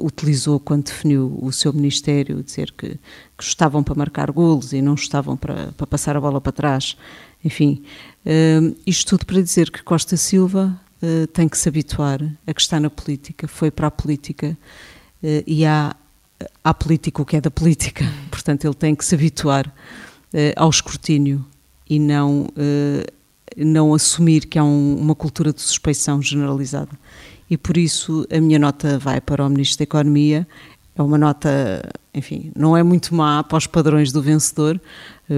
utilizou 0.00 0.58
quando 0.58 0.86
definiu 0.86 1.38
o 1.40 1.52
seu 1.52 1.72
Ministério, 1.72 2.42
dizer 2.42 2.72
que, 2.76 2.98
que 3.36 3.44
estavam 3.44 3.84
para 3.84 3.94
marcar 3.94 4.32
golos 4.32 4.72
e 4.72 4.82
não 4.82 4.94
estavam 4.94 5.36
para, 5.36 5.72
para 5.76 5.86
passar 5.86 6.16
a 6.16 6.20
bola 6.20 6.40
para 6.40 6.52
trás. 6.52 6.96
Enfim, 7.44 7.84
isto 8.84 9.10
tudo 9.10 9.24
para 9.24 9.40
dizer 9.40 9.70
que 9.70 9.80
Costa 9.84 10.16
Silva 10.16 10.76
uh, 11.02 11.26
tem 11.28 11.48
que 11.48 11.56
se 11.56 11.68
habituar 11.68 12.20
a 12.46 12.54
que 12.54 12.60
está 12.60 12.78
na 12.78 12.90
política, 12.90 13.48
foi 13.48 13.70
para 13.70 13.86
a 13.86 13.90
política 13.90 14.56
uh, 15.22 15.42
e 15.46 15.64
há, 15.64 15.94
há 16.62 16.74
político 16.74 17.24
que 17.24 17.36
é 17.36 17.40
da 17.40 17.50
política. 17.50 18.04
Portanto, 18.30 18.64
ele 18.64 18.74
tem 18.74 18.94
que 18.94 19.04
se 19.04 19.14
habituar 19.14 19.66
uh, 19.66 19.72
ao 20.56 20.70
escrutínio 20.70 21.44
e 21.90 21.98
não, 21.98 22.46
não 23.56 23.94
assumir 23.94 24.44
que 24.44 24.58
há 24.58 24.62
um, 24.62 24.96
uma 24.98 25.14
cultura 25.14 25.54
de 25.54 25.62
suspeição 25.62 26.20
generalizada. 26.20 26.90
E 27.48 27.56
por 27.56 27.78
isso 27.78 28.26
a 28.30 28.38
minha 28.38 28.58
nota 28.58 28.98
vai 28.98 29.22
para 29.22 29.42
o 29.42 29.48
Ministro 29.48 29.78
da 29.78 29.84
Economia. 29.84 30.46
É 30.98 31.02
uma 31.02 31.16
nota, 31.16 31.88
enfim, 32.12 32.50
não 32.56 32.76
é 32.76 32.82
muito 32.82 33.14
má 33.14 33.44
para 33.44 33.56
os 33.56 33.68
padrões 33.68 34.10
do 34.10 34.20
vencedor, 34.20 34.80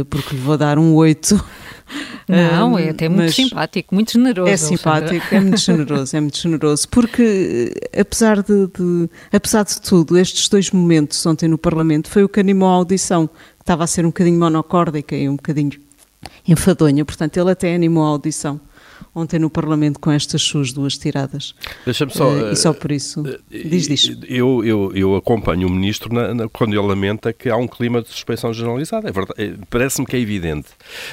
porque 0.08 0.34
lhe 0.34 0.40
vou 0.40 0.56
dar 0.56 0.78
um 0.78 0.94
8 0.94 1.44
não, 2.26 2.78
é 2.78 2.88
até 2.88 3.10
muito 3.10 3.32
simpático, 3.32 3.94
muito 3.94 4.12
generoso. 4.12 4.50
É 4.50 4.56
simpático, 4.56 5.34
é 5.34 5.40
muito 5.40 5.60
generoso, 5.60 6.16
é 6.16 6.20
muito 6.20 6.38
generoso, 6.38 6.88
porque 6.88 7.74
apesar 7.94 8.42
de, 8.42 8.68
de, 8.68 9.10
apesar 9.30 9.64
de 9.64 9.78
tudo, 9.82 10.16
estes 10.16 10.48
dois 10.48 10.70
momentos 10.70 11.26
ontem 11.26 11.46
no 11.46 11.58
Parlamento 11.58 12.08
foi 12.08 12.24
o 12.24 12.28
que 12.28 12.40
animou 12.40 12.68
a 12.68 12.72
audição, 12.72 13.26
que 13.26 13.34
estava 13.60 13.84
a 13.84 13.86
ser 13.86 14.06
um 14.06 14.08
bocadinho 14.08 14.38
monocórdica 14.38 15.14
e 15.14 15.28
um 15.28 15.36
bocadinho 15.36 15.72
enfadonha, 16.48 17.04
portanto 17.04 17.36
ele 17.36 17.50
até 17.50 17.74
animou 17.74 18.04
a 18.04 18.08
audição 18.08 18.58
ontem 19.14 19.38
no 19.38 19.50
Parlamento 19.50 19.98
com 19.98 20.10
estas 20.10 20.42
suas 20.42 20.72
duas 20.72 20.96
tiradas. 20.96 21.54
Deixa-me 21.84 22.12
só. 22.12 22.28
Uh, 22.28 22.52
e 22.52 22.56
só 22.56 22.72
por 22.72 22.92
isso. 22.92 23.20
Uh, 23.22 23.38
diz, 23.50 23.88
diz. 23.88 24.18
Eu, 24.28 24.64
eu, 24.64 24.92
eu 24.94 25.16
acompanho 25.16 25.68
o 25.68 25.70
Ministro 25.70 26.12
na, 26.14 26.34
na, 26.34 26.48
quando 26.48 26.72
ele 26.72 26.86
lamenta 26.86 27.32
que 27.32 27.48
há 27.48 27.56
um 27.56 27.66
clima 27.68 28.02
de 28.02 28.08
suspeição 28.08 28.52
generalizada. 28.52 29.08
É 29.08 29.12
verdade, 29.12 29.58
parece-me 29.68 30.06
que 30.06 30.16
é 30.16 30.20
evidente. 30.20 30.68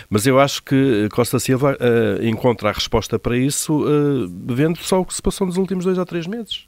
Mas 0.10 0.26
eu 0.26 0.40
acho 0.40 0.64
que 0.64 1.08
Costa 1.12 1.40
Silva 1.40 1.78
uh, 1.80 2.26
encontra 2.26 2.70
a 2.70 2.72
resposta 2.72 3.18
para 3.20 3.38
isso 3.38 3.86
vendo 4.46 4.78
só 4.80 5.02
o 5.02 5.06
que 5.06 5.14
se 5.14 5.22
passou 5.22 5.48
nos 5.48 5.58
últimos 5.58 5.86
dois 5.86 5.98
ou 5.98 6.06
três 6.06 6.28
meses. 6.28 6.66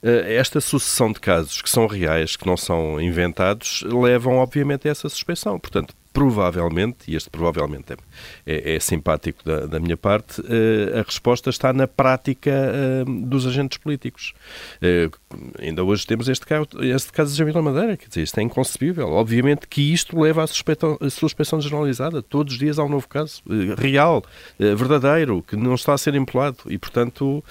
Esta 0.00 0.60
sucessão 0.60 1.12
de 1.12 1.18
casos 1.18 1.60
que 1.60 1.68
são 1.68 1.86
reais, 1.86 2.36
que 2.36 2.46
não 2.46 2.56
são 2.56 3.00
inventados, 3.00 3.82
levam 3.82 4.36
obviamente 4.36 4.86
a 4.86 4.92
essa 4.92 5.08
suspeição. 5.08 5.58
Portanto, 5.58 5.92
provavelmente, 6.18 7.08
e 7.08 7.14
este 7.14 7.30
provavelmente 7.30 7.92
é, 7.92 7.96
é, 8.44 8.74
é 8.74 8.80
simpático 8.80 9.44
da, 9.44 9.66
da, 9.66 9.78
minha 9.78 9.96
parte, 9.96 10.40
uh, 10.40 10.98
a 10.98 11.02
resposta 11.02 11.48
está 11.48 11.72
na 11.72 11.86
prática 11.86 12.50
uh, 12.50 13.26
dos 13.28 13.46
agentes 13.46 13.78
políticos. 13.78 14.34
Uh, 14.82 15.16
ainda 15.62 15.84
hoje 15.84 16.04
temos 16.04 16.28
este 16.28 16.44
caso, 16.44 16.66
este 16.82 17.12
caso 17.12 17.30
de 17.30 17.38
Jamila 17.38 17.62
Madeira, 17.62 17.96
quer 17.96 18.08
dizer, 18.08 18.22
isto 18.22 18.40
é 18.40 18.42
inconcebível. 18.42 19.12
Obviamente 19.12 19.68
que 19.68 19.92
isto 19.92 20.18
leva 20.18 20.42
à 20.42 20.46
suspeição, 20.48 20.98
suspeição 21.08 21.60
generalizada. 21.60 22.20
Todos 22.20 22.54
os 22.54 22.58
dias 22.58 22.80
há 22.80 22.84
um 22.84 22.88
novo 22.88 23.06
caso, 23.06 23.40
real, 23.76 24.24
verdadeiro, 24.58 25.40
que 25.40 25.54
não 25.54 25.76
está 25.76 25.94
a 25.94 25.98
ser 25.98 26.16
empolado. 26.16 26.58
E, 26.66 26.76
portanto, 26.76 27.44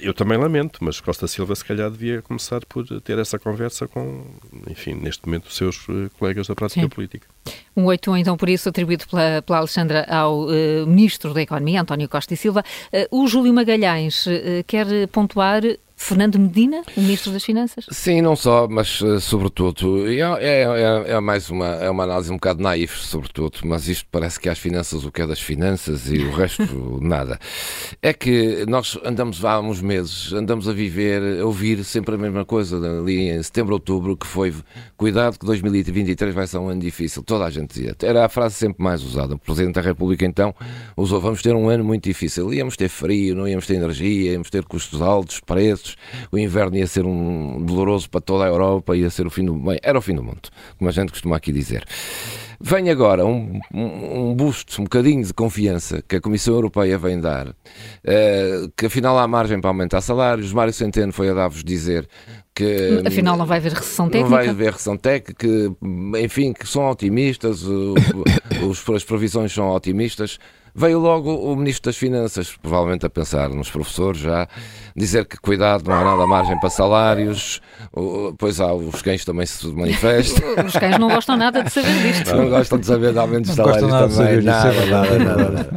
eu 0.00 0.14
também 0.14 0.38
lamento, 0.38 0.84
mas 0.84 1.00
Costa 1.00 1.26
Silva 1.26 1.54
se 1.56 1.64
calhar 1.64 1.90
devia 1.90 2.22
começar 2.22 2.64
por 2.66 2.86
ter 3.00 3.18
essa 3.18 3.40
conversa 3.40 3.88
com, 3.88 4.24
enfim, 4.70 4.94
neste 4.94 5.26
momento, 5.26 5.46
os 5.46 5.56
seus 5.56 5.84
colegas 6.16 6.46
da 6.46 6.54
prática 6.54 6.82
Sim. 6.82 6.88
política. 6.88 7.33
Um 7.76 7.84
8 7.86 8.16
então 8.16 8.36
por 8.36 8.48
isso 8.48 8.68
atribuído 8.68 9.04
pela, 9.08 9.42
pela 9.42 9.58
Alexandra 9.58 10.06
ao 10.08 10.44
uh, 10.44 10.86
Ministro 10.86 11.34
da 11.34 11.42
Economia, 11.42 11.82
António 11.82 12.08
Costa 12.08 12.34
e 12.34 12.36
Silva. 12.36 12.64
Uh, 13.10 13.22
o 13.22 13.26
Júlio 13.26 13.52
Magalhães 13.52 14.26
uh, 14.26 14.30
quer 14.66 14.86
pontuar 15.08 15.62
Fernando 15.96 16.38
Medina, 16.38 16.82
o 16.96 17.00
Ministro 17.00 17.32
das 17.32 17.44
Finanças? 17.44 17.86
Sim, 17.90 18.20
não 18.20 18.36
só, 18.36 18.68
mas 18.68 19.00
uh, 19.00 19.20
sobretudo, 19.20 20.06
é, 20.06 20.18
é, 20.18 20.62
é, 20.62 21.12
é, 21.12 21.20
mais 21.20 21.48
uma, 21.48 21.66
é 21.66 21.88
uma 21.88 22.04
análise 22.04 22.30
um 22.30 22.34
bocado 22.34 22.62
naif, 22.62 22.98
sobretudo, 22.98 23.60
mas 23.64 23.88
isto 23.88 24.06
parece 24.10 24.38
que 24.38 24.48
há 24.48 24.52
as 24.52 24.58
finanças 24.58 25.04
o 25.04 25.10
que 25.10 25.22
é 25.22 25.26
das 25.26 25.40
finanças 25.40 26.10
e 26.10 26.18
o 26.18 26.30
resto 26.30 26.98
nada. 27.00 27.38
É 28.02 28.12
que 28.12 28.66
nós 28.66 28.98
andamos 29.04 29.44
há 29.44 29.60
uns 29.60 29.80
meses, 29.80 30.32
andamos 30.32 30.68
a 30.68 30.72
viver, 30.72 31.40
a 31.40 31.46
ouvir 31.46 31.82
sempre 31.84 32.16
a 32.16 32.18
mesma 32.18 32.44
coisa, 32.44 32.76
ali 32.76 33.30
em 33.30 33.42
setembro, 33.42 33.74
outubro, 33.74 34.16
que 34.16 34.26
foi 34.26 34.52
cuidado 34.96 35.38
que 35.38 35.46
2023 35.46 36.34
vai 36.34 36.46
ser 36.46 36.58
um 36.58 36.68
ano 36.68 36.80
difícil. 36.80 37.22
Toda 37.22 37.44
a 37.44 37.50
gente 37.50 37.68
dizia. 37.68 37.96
Era 38.02 38.24
a 38.24 38.28
frase 38.28 38.56
sempre 38.56 38.82
mais 38.82 39.02
usada. 39.02 39.34
O 39.34 39.38
Presidente 39.38 39.74
da 39.74 39.80
República 39.80 40.24
então 40.26 40.54
usou, 40.96 41.20
vamos 41.20 41.40
ter 41.40 41.54
um 41.54 41.68
ano 41.68 41.84
muito 41.84 42.04
difícil. 42.04 42.52
Íamos 42.52 42.76
ter 42.76 42.88
frio, 42.88 43.34
não 43.34 43.48
íamos 43.48 43.66
ter 43.66 43.74
energia, 43.74 44.32
íamos 44.32 44.50
ter 44.50 44.64
custos 44.64 45.00
altos, 45.00 45.40
preços, 45.40 45.93
o 46.30 46.38
inverno 46.38 46.76
ia 46.76 46.86
ser 46.86 47.04
um 47.04 47.62
doloroso 47.64 48.08
para 48.10 48.20
toda 48.20 48.44
a 48.44 48.48
Europa, 48.48 48.96
ia 48.96 49.10
ser 49.10 49.26
o 49.26 49.30
fim 49.30 49.44
do 49.44 49.54
bem, 49.54 49.78
era 49.82 49.98
o 49.98 50.02
fim 50.02 50.14
do 50.14 50.22
mundo, 50.22 50.48
como 50.78 50.88
a 50.88 50.92
gente 50.92 51.10
costuma 51.10 51.36
aqui 51.36 51.52
dizer. 51.52 51.84
Vem 52.60 52.88
agora 52.88 53.26
um, 53.26 53.60
um, 53.72 54.30
um 54.30 54.34
busto, 54.34 54.80
um 54.80 54.84
bocadinho 54.84 55.24
de 55.24 55.34
confiança 55.34 56.02
que 56.06 56.16
a 56.16 56.20
Comissão 56.20 56.54
Europeia 56.54 56.96
vem 56.96 57.20
dar, 57.20 57.48
uh, 57.48 57.54
que 58.76 58.86
afinal 58.86 59.18
há 59.18 59.26
margem 59.26 59.60
para 59.60 59.70
aumentar 59.70 60.00
salários. 60.00 60.52
Mário 60.52 60.72
Centeno 60.72 61.12
foi 61.12 61.28
a 61.28 61.34
dar-vos 61.34 61.62
dizer 61.62 62.08
que 62.54 63.02
afinal 63.04 63.36
não 63.36 63.44
vai 63.44 63.58
haver 63.58 63.72
recessão 63.72 64.08
técnica. 64.08 64.30
Não 64.30 64.36
vai 64.36 64.48
haver 64.48 64.72
recessão 64.72 64.96
técnica, 64.96 65.34
que, 65.34 65.72
enfim, 66.22 66.52
que 66.52 66.66
são 66.66 66.88
otimistas, 66.88 67.64
os, 68.62 68.88
as 68.88 69.04
previsões 69.04 69.52
são 69.52 69.68
otimistas. 69.70 70.38
Veio 70.76 70.98
logo 70.98 71.32
o 71.32 71.54
Ministro 71.54 71.90
das 71.90 71.96
Finanças, 71.96 72.56
provavelmente 72.60 73.06
a 73.06 73.10
pensar 73.10 73.48
nos 73.48 73.70
professores 73.70 74.20
já, 74.20 74.48
dizer 74.96 75.24
que 75.24 75.36
cuidado, 75.36 75.84
não 75.88 75.94
há 75.94 76.02
nada 76.02 76.26
margem 76.26 76.58
para 76.58 76.68
salários, 76.68 77.60
pois 78.36 78.60
há 78.60 78.74
os 78.74 79.00
cães 79.00 79.24
também 79.24 79.46
se 79.46 79.68
manifestam. 79.68 80.42
Os 80.66 80.72
cães 80.72 80.98
não 80.98 81.08
gostam 81.08 81.36
nada 81.36 81.62
de 81.62 81.70
saber 81.70 82.02
disto. 82.02 82.30
Não, 82.30 82.42
não 82.42 82.50
gostam 82.50 82.78
de 82.78 82.86
saber 82.86 83.12
de 83.12 83.18
aumentos 83.18 83.50
de 83.50 83.56
salários 83.56 83.88
também. 83.88 84.42
Nada, 84.42 84.72
nada, 84.72 84.86
nada, 84.86 85.18
nada, 85.18 85.50
nada. 85.50 85.70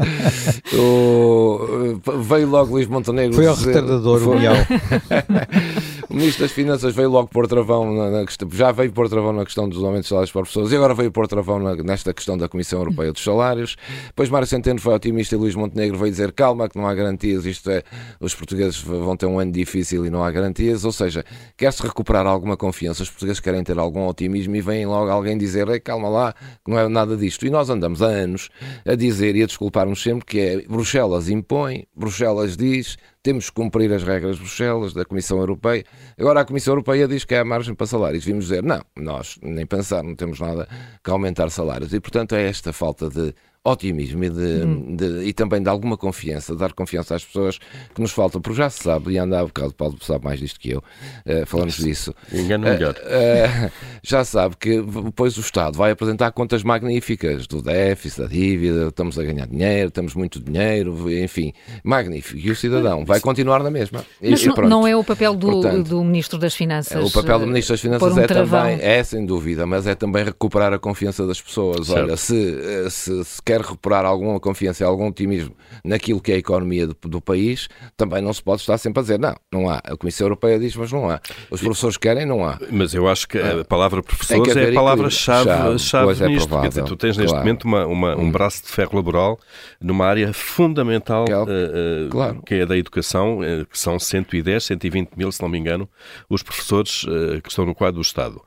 O, 0.73 1.99
veio 2.23 2.47
logo 2.47 2.73
Luís 2.73 2.87
Montenegro. 2.87 3.35
Foi 3.35 3.45
ao 3.45 3.55
retardador, 3.55 4.27
o 4.29 4.39
Miau. 4.39 4.55
O 6.09 6.13
Ministro 6.15 6.43
das 6.43 6.53
Finanças 6.53 6.95
veio 6.95 7.09
logo 7.09 7.27
pôr 7.27 7.49
travão 7.49 7.93
na, 7.93 8.09
na 8.09 8.25
questão, 8.25 8.47
já 8.49 8.71
veio 8.71 8.93
pôr 8.93 9.09
travão 9.09 9.33
na 9.33 9.43
questão 9.43 9.67
dos 9.67 9.83
aumentos 9.83 10.03
de 10.03 10.09
salários 10.09 10.31
para 10.31 10.41
professores 10.41 10.71
e 10.71 10.75
agora 10.77 10.93
veio 10.93 11.11
pôr 11.11 11.27
travão 11.27 11.59
na, 11.59 11.75
nesta 11.75 12.13
questão 12.13 12.37
da 12.37 12.47
Comissão 12.47 12.79
Europeia 12.79 13.11
dos 13.11 13.21
Salários. 13.21 13.75
Depois 14.07 14.29
Mário 14.29 14.47
Centeno 14.47 14.79
foi 14.79 14.93
otimista 14.93 15.35
e 15.35 15.37
Luís 15.37 15.53
Montenegro 15.53 15.97
veio 15.97 16.09
dizer 16.09 16.31
calma, 16.31 16.69
que 16.69 16.77
não 16.77 16.87
há 16.87 16.95
garantias, 16.95 17.45
isto 17.45 17.69
é, 17.69 17.83
os 18.21 18.33
portugueses 18.33 18.79
vão 18.79 19.17
ter 19.17 19.25
um 19.25 19.37
ano 19.37 19.51
difícil 19.51 20.05
e 20.05 20.09
não 20.09 20.23
há 20.23 20.31
garantias, 20.31 20.85
ou 20.85 20.93
seja, 20.93 21.25
quer-se 21.57 21.83
recuperar 21.83 22.25
alguma 22.25 22.55
confiança, 22.55 23.03
os 23.03 23.09
portugueses 23.09 23.41
querem 23.41 23.61
ter 23.61 23.77
algum 23.77 24.07
otimismo 24.07 24.55
e 24.55 24.61
vem 24.61 24.85
logo 24.85 25.11
alguém 25.11 25.37
dizer, 25.37 25.67
Ei, 25.67 25.79
calma 25.81 26.07
lá, 26.07 26.33
que 26.63 26.71
não 26.71 26.79
é 26.79 26.87
nada 26.87 27.17
disto. 27.17 27.45
E 27.45 27.49
nós 27.49 27.69
andamos 27.69 28.01
há 28.01 28.07
anos 28.07 28.49
a 28.85 28.95
dizer 28.95 29.35
e 29.35 29.43
a 29.43 29.45
desculpar-nos 29.45 30.01
sempre 30.01 30.25
que 30.25 30.39
é 30.39 30.61
Bruxelas 30.61 31.27
impõe, 31.27 31.85
Bruxelas 31.93 32.55
diz, 32.55 32.97
temos 33.27 33.49
que 33.49 33.55
cumprir 33.55 33.91
as 33.91 34.03
regras 34.03 34.37
de 34.37 34.41
Bruxelas, 34.41 34.93
da 34.93 35.03
Comissão 35.03 35.37
Europeia. 35.39 35.83
Agora 36.17 36.39
a 36.39 36.45
Comissão 36.45 36.71
Europeia 36.71 37.09
diz 37.09 37.25
que 37.25 37.35
há 37.35 37.43
margem 37.43 37.75
para 37.75 37.85
salários. 37.85 38.23
Vimos 38.23 38.45
dizer, 38.45 38.63
não, 38.63 38.81
nós 38.95 39.37
nem 39.41 39.65
pensar, 39.65 40.01
não 40.01 40.15
temos 40.15 40.39
nada 40.39 40.65
que 41.03 41.11
aumentar 41.11 41.49
salários. 41.49 41.93
E 41.93 41.99
portanto 41.99 42.35
é 42.35 42.47
esta 42.47 42.71
falta 42.71 43.09
de 43.09 43.35
otimismo 43.67 44.23
e, 44.23 44.29
de, 44.29 44.65
hum. 44.65 44.95
de, 44.95 45.23
e 45.23 45.33
também 45.33 45.61
de 45.61 45.69
alguma 45.69 45.97
confiança, 45.97 46.55
dar 46.55 46.73
confiança 46.73 47.15
às 47.15 47.23
pessoas 47.23 47.59
que 47.93 48.01
nos 48.01 48.11
faltam, 48.11 48.39
porque 48.39 48.57
já 48.57 48.69
se 48.69 48.83
sabe, 48.83 49.13
e 49.13 49.17
anda 49.17 49.39
há 49.39 49.43
bocado, 49.43 49.73
Paulo 49.73 49.97
sabe 50.01 50.23
mais 50.25 50.39
disto 50.39 50.59
que 50.59 50.71
eu, 50.71 50.79
uh, 50.79 51.45
falamos 51.45 51.77
disso. 51.77 52.13
Engano 52.31 52.65
melhor. 52.65 52.95
Uh, 52.95 53.71
já 54.01 54.23
sabe 54.23 54.55
que 54.57 54.81
depois 54.81 55.37
o 55.37 55.41
Estado 55.41 55.77
vai 55.77 55.91
apresentar 55.91 56.31
contas 56.31 56.63
magníficas 56.63 57.47
do 57.47 57.61
déficit, 57.61 58.21
da 58.21 58.27
dívida, 58.27 58.87
estamos 58.87 59.19
a 59.19 59.23
ganhar 59.23 59.47
dinheiro, 59.47 59.91
temos 59.91 60.15
muito 60.15 60.39
dinheiro, 60.39 61.11
enfim, 61.11 61.53
magnífico. 61.83 62.39
E 62.39 62.49
o 62.49 62.55
cidadão 62.55 63.05
vai 63.05 63.19
continuar 63.19 63.61
na 63.63 63.69
mesma. 63.69 64.05
Mas 64.21 64.43
e, 64.43 64.47
não 64.61 64.87
é 64.87 64.95
o 64.95 65.03
papel 65.03 65.35
do, 65.35 65.47
Portanto, 65.47 65.89
do 65.89 66.03
Ministro 66.03 66.37
das 66.37 66.55
Finanças? 66.55 67.03
O 67.03 67.11
papel 67.11 67.39
do 67.39 67.47
Ministro 67.47 67.73
das 67.73 67.81
Finanças 67.81 68.13
um 68.15 68.19
é 68.19 68.27
travão. 68.27 68.61
também, 68.61 68.79
é 68.81 69.03
sem 69.03 69.25
dúvida, 69.25 69.65
mas 69.65 69.87
é 69.87 69.95
também 69.95 70.23
recuperar 70.23 70.73
a 70.73 70.79
confiança 70.79 71.25
das 71.27 71.41
pessoas. 71.41 71.87
Certo. 71.87 72.03
Olha, 72.03 72.17
se, 72.17 72.89
se, 72.89 73.25
se 73.25 73.41
quer 73.43 73.56
recuperar 73.61 74.05
alguma 74.05 74.39
confiança 74.39 74.83
e 74.83 74.85
algum 74.85 75.07
otimismo 75.07 75.55
naquilo 75.83 76.21
que 76.21 76.31
é 76.31 76.35
a 76.35 76.37
economia 76.39 76.87
do, 76.87 76.95
do, 77.01 77.21
país, 77.21 77.67
também 77.95 78.21
não 78.21 78.33
se 78.33 78.41
pode 78.41 78.61
estar 78.61 78.77
sempre 78.77 78.99
a 78.99 79.01
dizer, 79.01 79.19
não, 79.19 79.35
não 79.51 79.69
há. 79.69 79.77
A 79.83 79.97
Comissão 79.97 80.25
Europeia 80.25 80.59
diz, 80.59 80.75
mas 80.75 80.91
não 80.91 81.09
há. 81.09 81.19
Os 81.49 81.61
professores 81.61 81.97
querem, 81.97 82.25
não 82.25 82.45
há. 82.45 82.59
Mas 82.71 82.93
eu 82.93 83.07
acho 83.07 83.27
que 83.27 83.37
a 83.37 83.63
palavra 83.65 84.01
professores 84.01 84.55
é 84.55 84.69
a 84.69 84.73
palavra-chave 84.73 85.77
chave 85.77 86.23
é 86.23 86.27
nisto. 86.27 86.59
Quer 86.59 86.69
dizer, 86.69 86.83
tu 86.83 86.95
tens 86.95 87.17
neste 87.17 87.31
claro. 87.31 87.45
momento 87.45 87.63
uma, 87.65 87.85
uma, 87.85 88.15
um 88.15 88.23
hum. 88.23 88.31
braço 88.31 88.63
de 88.63 88.69
ferro 88.69 88.95
laboral 88.95 89.39
numa 89.81 90.05
área 90.05 90.31
fundamental 90.33 91.25
que 91.25 91.31
é, 91.31 91.37
uh, 91.37 92.09
claro. 92.09 92.41
que 92.45 92.55
é 92.55 92.65
da 92.65 92.77
educação, 92.77 93.39
uh, 93.39 93.65
que 93.65 93.77
são 93.77 93.99
110, 93.99 94.63
120 94.63 95.11
mil, 95.15 95.31
se 95.31 95.41
não 95.41 95.49
me 95.49 95.57
engano, 95.57 95.89
os 96.29 96.43
professores 96.43 97.03
uh, 97.03 97.41
que 97.41 97.49
estão 97.49 97.65
no 97.65 97.73
quadro 97.73 97.95
do 97.95 98.01
Estado. 98.01 98.41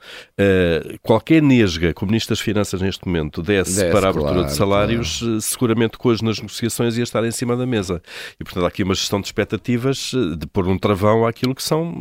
qualquer 1.03 1.43
nesga 1.43 1.93
que 1.93 2.05
o 2.05 2.07
Ministro 2.07 2.35
das 2.35 2.41
Finanças 2.41 2.81
neste 2.81 3.07
momento 3.07 3.43
desse, 3.43 3.77
desse 3.77 3.93
para 3.93 4.07
a 4.07 4.11
abertura 4.11 4.35
claro, 4.35 4.49
de 4.49 4.55
salários, 4.55 4.90
claro. 4.97 5.41
seguramente 5.41 5.99
que 5.99 6.09
hoje 6.09 6.25
nas 6.25 6.39
negociações 6.39 6.97
ia 6.97 7.03
estar 7.03 7.25
em 7.25 7.31
cima 7.31 7.57
da 7.57 7.67
mesa. 7.67 8.03
E, 8.39 8.45
portanto, 8.45 8.65
há 8.65 8.69
aqui 8.69 8.83
uma 8.83 8.95
gestão 8.95 9.21
de 9.21 9.27
expectativas 9.27 10.13
de 10.37 10.47
pôr 10.47 10.67
um 10.69 10.79
travão 10.79 11.27
àquilo 11.27 11.55
que 11.55 11.63
são, 11.63 11.93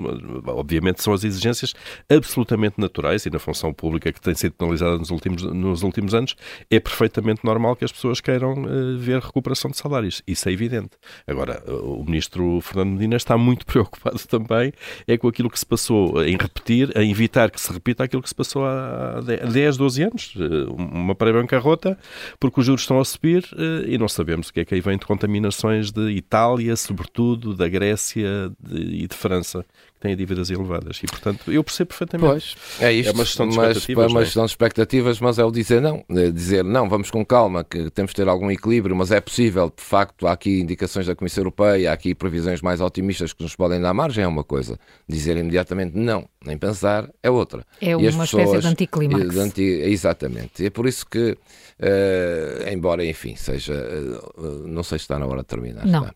obviamente, 0.48 1.02
são 1.02 1.14
as 1.14 1.24
exigências 1.24 1.74
absolutamente 2.10 2.80
naturais 2.80 3.26
e 3.26 3.30
na 3.30 3.40
função 3.40 3.74
pública 3.74 4.12
que 4.12 4.22
tem 4.22 4.36
sido 4.36 4.54
penalizada 4.54 4.98
nos 4.98 5.10
últimos, 5.10 5.44
nos 5.44 5.84
últimos 5.84 6.14
anos, 6.14 6.36
é 6.70 6.80
perfeitamente 6.80 7.42
normal 7.44 7.76
que 7.76 7.86
as 7.86 7.92
pessoas 7.92 8.22
queiram 8.22 8.66
ver 8.98 9.20
recuperação 9.20 9.72
de 9.72 9.78
salários. 9.78 10.22
Isso 10.28 10.48
é 10.50 10.52
evidente. 10.52 10.92
Agora, 11.28 11.64
o 11.68 12.04
ministro 12.04 12.60
Fernando 12.62 12.92
Medina 12.92 13.16
está 13.16 13.38
muito 13.38 13.66
preocupado 13.68 14.20
também 14.28 14.74
é 15.08 15.18
com 15.18 15.28
aquilo 15.28 15.50
que 15.50 15.60
se 15.60 15.66
passou 15.66 16.24
em 16.24 16.38
repetir, 16.38 16.92
a 16.96 17.04
evitar 17.04 17.50
que 17.52 17.60
se 17.60 17.72
repita 17.72 18.04
aquilo 18.04 18.22
que 18.22 18.30
se 18.30 18.36
passou 18.36 18.66
há 18.66 19.22
10, 19.22 19.78
12 19.78 20.04
anos. 20.04 20.34
Uma 20.78 21.16
pré-bancarrota, 21.16 21.98
porque 22.40 22.60
os 22.60 22.66
juros 22.66 22.79
estão 22.82 23.00
a 23.00 23.06
subir 23.06 23.44
uh, 23.54 23.88
e 23.88 23.98
não 23.98 24.08
sabemos 24.08 24.50
o 24.50 24.54
que 24.54 24.62
é 24.62 24.66
que 24.66 24.76
aí 24.76 24.82
vem 24.82 24.98
de 24.98 25.06
contaminações 25.06 25.92
de 25.92 26.10
Itália, 26.12 26.76
sobretudo, 26.76 27.56
da 27.56 27.68
Grécia 27.68 28.52
e 28.72 29.08
de 29.08 29.16
França 29.16 29.66
têm 30.00 30.16
dívidas 30.16 30.50
elevadas. 30.50 30.98
E, 31.04 31.08
portanto, 31.08 31.52
eu 31.52 31.64
percebo 31.64 31.90
perfeitamente. 31.90 32.30
Pois, 32.30 32.56
é 32.80 32.92
isto. 32.92 33.10
É 33.10 33.14
uma 33.14 33.26
gestão 33.26 33.48
de 33.48 33.56
expectativas. 33.56 34.04
Mas, 34.06 34.12
é 34.12 34.16
uma 34.16 34.26
gestão 34.26 34.46
de 34.46 34.52
expectativas, 34.52 35.20
mas 35.20 35.40
é 35.40 35.44
o 35.44 35.52
dizer 35.52 35.82
não. 35.82 36.04
É 36.10 36.32
dizer 36.32 36.64
não, 36.64 36.88
vamos 36.88 37.12
com 37.12 37.26
calma, 37.26 37.64
que 37.64 37.90
temos 37.90 38.12
de 38.12 38.16
ter 38.16 38.28
algum 38.28 38.50
equilíbrio, 38.50 38.96
mas 38.96 39.12
é 39.12 39.20
possível, 39.20 39.72
de 39.76 39.84
facto, 39.84 40.28
há 40.28 40.32
aqui 40.32 40.60
indicações 40.60 41.06
da 41.06 41.16
Comissão 41.16 41.42
Europeia, 41.42 41.92
há 41.92 41.94
aqui 41.94 42.16
previsões 42.16 42.62
mais 42.62 42.82
otimistas 42.82 43.34
que 43.34 43.44
nos 43.44 43.56
podem 43.56 43.82
dar 43.82 43.94
margem, 43.94 44.24
é 44.24 44.28
uma 44.28 44.44
coisa. 44.44 44.80
Dizer 45.08 45.38
imediatamente 45.38 45.98
não, 45.98 46.28
nem 46.46 46.58
pensar, 46.58 47.10
é 47.22 47.30
outra. 47.30 47.66
É 47.82 47.96
uma 47.96 48.10
pessoas, 48.10 48.46
espécie 48.46 48.60
de 48.60 48.68
anticlímax. 48.68 49.38
Anti, 49.38 49.62
exatamente. 49.62 50.64
E 50.64 50.68
é 50.68 50.70
por 50.70 50.88
isso 50.88 51.06
que, 51.06 51.32
uh, 51.32 52.70
embora, 52.72 53.06
enfim, 53.06 53.36
seja, 53.36 53.74
uh, 53.74 54.68
não 54.68 54.84
sei 54.84 54.98
se 54.98 55.04
está 55.04 55.20
na 55.20 55.26
hora 55.26 55.42
de 55.42 55.48
terminar. 55.48 55.86
Não. 55.86 56.04
Está. 56.04 56.14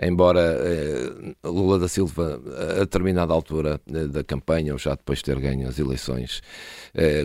Embora 0.00 0.40
uh, 0.40 1.48
Lula 1.48 1.78
da 1.78 1.88
Silva, 1.88 2.40
a 2.80 2.86
determinada 3.24 3.34
altura 3.34 3.80
da 3.86 4.22
campanha, 4.22 4.72
ou 4.72 4.78
já 4.78 4.90
depois 4.90 5.18
de 5.18 5.24
ter 5.24 5.38
ganho 5.38 5.68
as 5.68 5.78
eleições, 5.78 6.42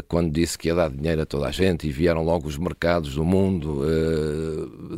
quando 0.07 0.31
disse 0.31 0.57
que 0.57 0.67
ia 0.67 0.75
dar 0.75 0.89
dinheiro 0.89 1.21
a 1.21 1.25
toda 1.25 1.47
a 1.47 1.51
gente 1.51 1.87
e 1.87 1.91
vieram 1.91 2.23
logo 2.23 2.47
os 2.47 2.57
mercados 2.57 3.15
do 3.15 3.23
mundo 3.23 3.83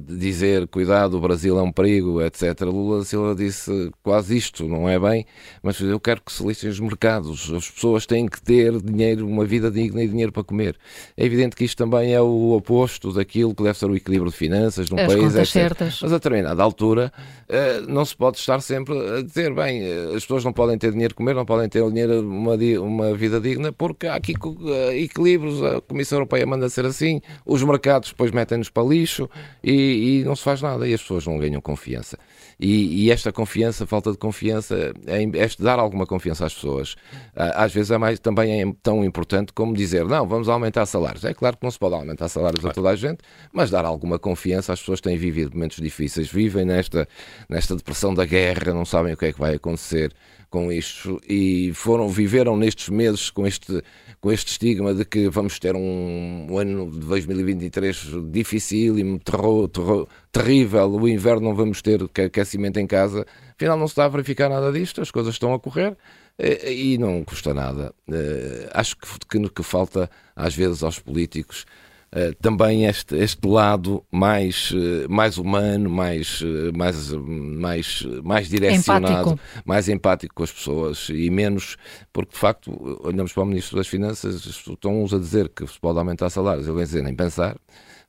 dizer 0.08 0.68
cuidado, 0.68 1.18
o 1.18 1.20
Brasil 1.20 1.58
é 1.58 1.62
um 1.62 1.72
perigo, 1.72 2.22
etc. 2.22 2.62
Lula 2.62 3.00
da 3.00 3.06
Silva 3.06 3.36
disse 3.36 3.92
quase 4.04 4.38
isto, 4.38 4.68
não 4.68 4.88
é 4.88 5.00
bem, 5.00 5.26
mas 5.62 5.80
eu 5.80 6.00
quero 6.00 6.22
que 6.22 6.32
se 6.32 6.46
listem 6.46 6.70
os 6.70 6.80
mercados 6.80 7.52
as 7.52 7.70
pessoas 7.70 8.06
têm 8.06 8.28
que 8.28 8.42
ter 8.42 8.80
dinheiro, 8.82 9.28
uma 9.28 9.46
vida 9.46 9.70
digna 9.70 10.04
e 10.04 10.08
dinheiro 10.08 10.32
para 10.32 10.44
comer. 10.44 10.78
É 11.18 11.26
evidente 11.26 11.56
que 11.56 11.64
isto 11.64 11.78
também 11.78 12.14
é 12.14 12.22
o 12.22 12.52
oposto 12.52 13.12
daquilo 13.12 13.54
que 13.56 13.64
deve 13.64 13.78
ser 13.78 13.90
o 13.90 13.96
equilíbrio 13.96 14.32
de 14.32 14.38
finanças 14.38 14.90
num 14.90 15.00
as 15.00 15.08
país. 15.08 15.36
Etc. 15.36 15.46
Certas. 15.48 16.00
Mas 16.02 16.12
a 16.12 16.16
determinada 16.16 16.62
altura 16.62 17.12
eh, 17.50 17.82
não 17.88 18.06
se 18.06 18.16
pode 18.16 18.38
estar 18.38 18.62
sempre 18.62 18.98
a 18.98 19.22
dizer, 19.22 19.54
bem, 19.54 19.84
eh, 19.84 20.14
as 20.16 20.24
pessoas 20.24 20.44
não 20.44 20.54
podem 20.54 20.78
ter 20.78 20.91
dinheiro 20.92 21.14
para 21.14 21.18
comer, 21.18 21.36
não 21.36 21.46
podem 21.46 21.70
ter 21.70 21.84
dinheiro, 21.88 22.22
uma, 22.22 22.56
uma 22.82 23.14
vida 23.16 23.40
digna, 23.40 23.72
porque 23.72 24.08
há 24.08 24.16
aqui 24.16 24.34
eh, 24.34 25.00
equilíbrios, 25.00 25.64
a 25.64 25.82
Comissão 25.82 26.18
Europeia 26.18 26.46
manda 26.46 26.70
ser 26.70 26.86
assim, 26.86 27.22
os 27.46 27.64
mercados 27.64 28.10
depois 28.10 28.32
metem-nos 28.32 28.70
para 28.70 28.84
lixo 28.84 29.30
e, 29.64 30.22
e, 30.22 30.24
não 30.24 30.36
se 30.36 30.44
faz 30.44 30.62
nada 30.62 30.88
e 30.88 30.94
as 30.94 31.02
pessoas 31.02 31.26
não 31.26 31.38
ganham 31.38 31.62
confiança. 31.62 32.18
E, 32.62 33.06
e 33.06 33.12
esta 33.12 33.32
confiança, 33.32 33.88
falta 33.88 34.12
de 34.12 34.18
confiança, 34.18 34.94
é, 35.08 35.24
é 35.24 35.50
dar 35.60 35.80
alguma 35.80 36.06
confiança 36.06 36.46
às 36.46 36.54
pessoas 36.54 36.96
às 37.36 37.74
vezes 37.74 37.92
é 37.92 37.98
mais, 37.98 38.20
também 38.20 38.62
é 38.62 38.74
tão 38.84 39.04
importante 39.04 39.52
como 39.54 39.74
dizer, 39.74 40.06
não, 40.06 40.28
vamos 40.28 40.48
aumentar 40.48 40.86
salários. 40.86 41.24
É 41.26 41.34
claro 41.34 41.58
que 41.58 41.64
não 41.64 41.72
se 41.72 41.80
pode 41.80 41.96
aumentar 41.96 42.30
salários 42.30 42.62
claro. 42.62 42.72
a 42.72 42.76
toda 42.76 42.90
a 42.90 42.96
gente, 42.96 43.20
mas 43.52 43.70
dar 43.70 43.86
alguma 43.86 44.20
confiança 44.20 44.74
às 44.74 44.80
pessoas 44.80 45.00
que 45.00 45.10
têm 45.10 45.18
vivido 45.18 45.54
momentos 45.54 45.78
difíceis, 45.78 46.32
vivem 46.32 46.66
nesta, 46.66 47.08
nesta 47.50 47.76
depressão 47.76 48.14
da 48.14 48.26
guerra, 48.26 48.74
não 48.74 48.86
sabem 48.86 49.14
o 49.14 49.18
que 49.18 49.26
é 49.26 49.34
que 49.34 49.40
vai 49.40 49.56
acontecer 49.56 50.14
com 50.52 50.70
isto 50.70 51.20
e 51.28 51.72
foram 51.74 52.10
viveram 52.10 52.58
nestes 52.58 52.90
meses 52.90 53.30
com 53.30 53.48
este 53.48 53.82
com 54.22 54.32
este 54.32 54.52
estigma 54.52 54.94
de 54.94 55.04
que 55.04 55.28
vamos 55.30 55.58
ter 55.58 55.76
um, 55.76 56.48
um 56.48 56.58
ano 56.60 56.92
de 56.92 57.00
2023 57.00 58.30
difícil 58.32 59.20
terror, 59.20 59.68
terror, 59.68 60.08
terrível, 60.32 60.92
o 60.92 61.10
inverno 61.10 61.50
não 61.50 61.56
vamos 61.56 61.82
ter 61.82 62.04
aquecimento 62.04 62.80
em 62.80 62.86
casa. 62.86 63.26
Afinal, 63.56 63.78
não 63.78 63.88
se 63.88 63.94
está 63.94 64.06
a 64.06 64.10
verificar 64.10 64.48
nada 64.48 64.72
disto, 64.72 65.02
as 65.02 65.10
coisas 65.10 65.34
estão 65.34 65.54
a 65.56 65.60
correr 65.60 65.98
eh, 66.38 66.72
e 66.72 66.98
não 67.00 67.24
custa 67.24 67.52
nada. 67.52 67.94
Eh, 68.12 68.70
acho 68.74 68.96
que, 68.96 69.08
que, 69.28 69.50
que 69.50 69.64
falta, 69.64 70.08
às 70.36 70.56
vezes, 70.56 70.84
aos 70.84 71.00
políticos 71.00 71.66
Uh, 72.14 72.36
também 72.42 72.84
este, 72.86 73.16
este 73.16 73.48
lado 73.48 74.04
mais, 74.12 74.72
uh, 74.72 75.10
mais 75.10 75.38
humano, 75.38 75.90
mais, 75.90 76.42
uh, 76.42 76.76
mais, 76.76 77.10
mais, 77.10 78.06
mais 78.22 78.50
direcionado, 78.50 79.30
empático. 79.30 79.40
mais 79.64 79.88
empático 79.88 80.36
com 80.36 80.44
as 80.44 80.52
pessoas 80.52 81.08
e 81.08 81.30
menos, 81.30 81.78
porque 82.12 82.34
de 82.34 82.38
facto, 82.38 83.00
olhamos 83.02 83.32
para 83.32 83.44
o 83.44 83.46
Ministro 83.46 83.78
das 83.78 83.88
Finanças, 83.88 84.46
estão 84.46 85.02
uns 85.02 85.14
a 85.14 85.20
dizer 85.20 85.48
que 85.48 85.66
se 85.66 85.80
pode 85.80 86.00
aumentar 86.00 86.30
salários, 86.30 86.68
ele 86.68 86.76
vem 86.76 86.86
dizer 86.86 87.02
nem 87.02 87.16
pensar. 87.16 87.56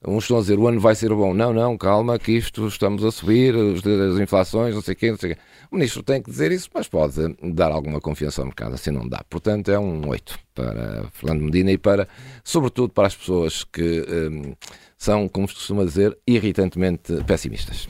Uns 0.05 0.25
estão 0.25 0.39
a 0.39 0.41
dizer 0.41 0.59
o 0.59 0.67
ano 0.67 0.81
vai 0.81 0.97
ser 0.97 1.15
bom. 1.15 1.33
Não, 1.33 1.53
não, 1.53 1.79
calma, 1.79 2.19
que 2.19 2.33
isto 2.33 2.67
estamos 2.67 3.05
a 3.05 3.13
subir, 3.13 3.55
as 3.55 4.19
inflações, 4.19 4.75
não 4.75 4.83
sei 4.83 4.95
o 4.95 4.97
quê, 4.97 5.11
não 5.13 5.17
sei 5.17 5.31
o 5.31 5.35
quê. 5.37 5.41
O 5.71 5.77
ministro 5.77 6.03
tem 6.03 6.21
que 6.21 6.29
dizer 6.29 6.51
isso, 6.51 6.69
mas 6.75 6.89
pode 6.89 7.15
dar 7.55 7.71
alguma 7.71 8.01
confiança 8.01 8.43
ao 8.43 8.47
mercado, 8.47 8.75
assim 8.75 8.91
não 8.91 9.09
dá. 9.09 9.23
Portanto, 9.31 9.71
é 9.71 9.79
um 9.79 10.09
8 10.09 10.41
para 10.55 11.09
Fernando 11.13 11.43
Medina 11.43 11.73
e 11.73 11.79
para, 11.79 12.09
sobretudo, 12.45 12.93
para 12.93 13.07
as 13.07 13.15
pessoas 13.15 13.65
que. 13.65 14.05
Um, 14.09 14.55
são, 15.03 15.29
como 15.29 15.49
se 15.49 15.55
costuma 15.55 15.85
dizer, 15.85 16.17
irritantemente 16.25 17.13
pessimistas. 17.27 17.89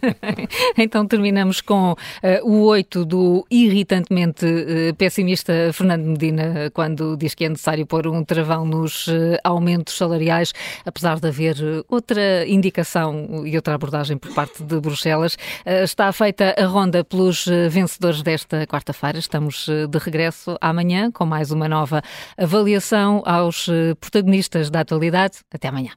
então 0.76 1.06
terminamos 1.06 1.62
com 1.62 1.92
uh, 1.92 1.96
o 2.46 2.66
8 2.66 3.02
do 3.06 3.46
irritantemente 3.50 4.44
uh, 4.44 4.94
pessimista 4.94 5.70
Fernando 5.72 6.04
Medina, 6.04 6.70
quando 6.74 7.16
diz 7.16 7.34
que 7.34 7.46
é 7.46 7.48
necessário 7.48 7.86
pôr 7.86 8.06
um 8.06 8.22
travão 8.22 8.66
nos 8.66 9.06
uh, 9.06 9.38
aumentos 9.42 9.96
salariais, 9.96 10.52
apesar 10.84 11.18
de 11.18 11.28
haver 11.28 11.56
outra 11.88 12.46
indicação 12.46 13.46
e 13.46 13.56
outra 13.56 13.74
abordagem 13.74 14.18
por 14.18 14.34
parte 14.34 14.62
de 14.62 14.78
Bruxelas. 14.80 15.38
está 15.64 16.12
feita 16.12 16.54
a 16.58 16.66
ronda 16.66 17.02
pelos 17.02 17.46
vencedores 17.70 18.22
desta 18.22 18.66
quarta-feira. 18.66 19.18
Estamos 19.18 19.66
de 19.66 19.98
regresso 19.98 20.58
amanhã 20.60 21.10
com 21.10 21.24
mais 21.24 21.50
uma 21.50 21.66
nova 21.84 22.02
avaliação 22.36 23.22
aos 23.26 23.66
protagonistas 24.00 24.70
da 24.70 24.80
atualidade. 24.80 25.38
Até 25.52 25.68
amanhã. 25.68 25.92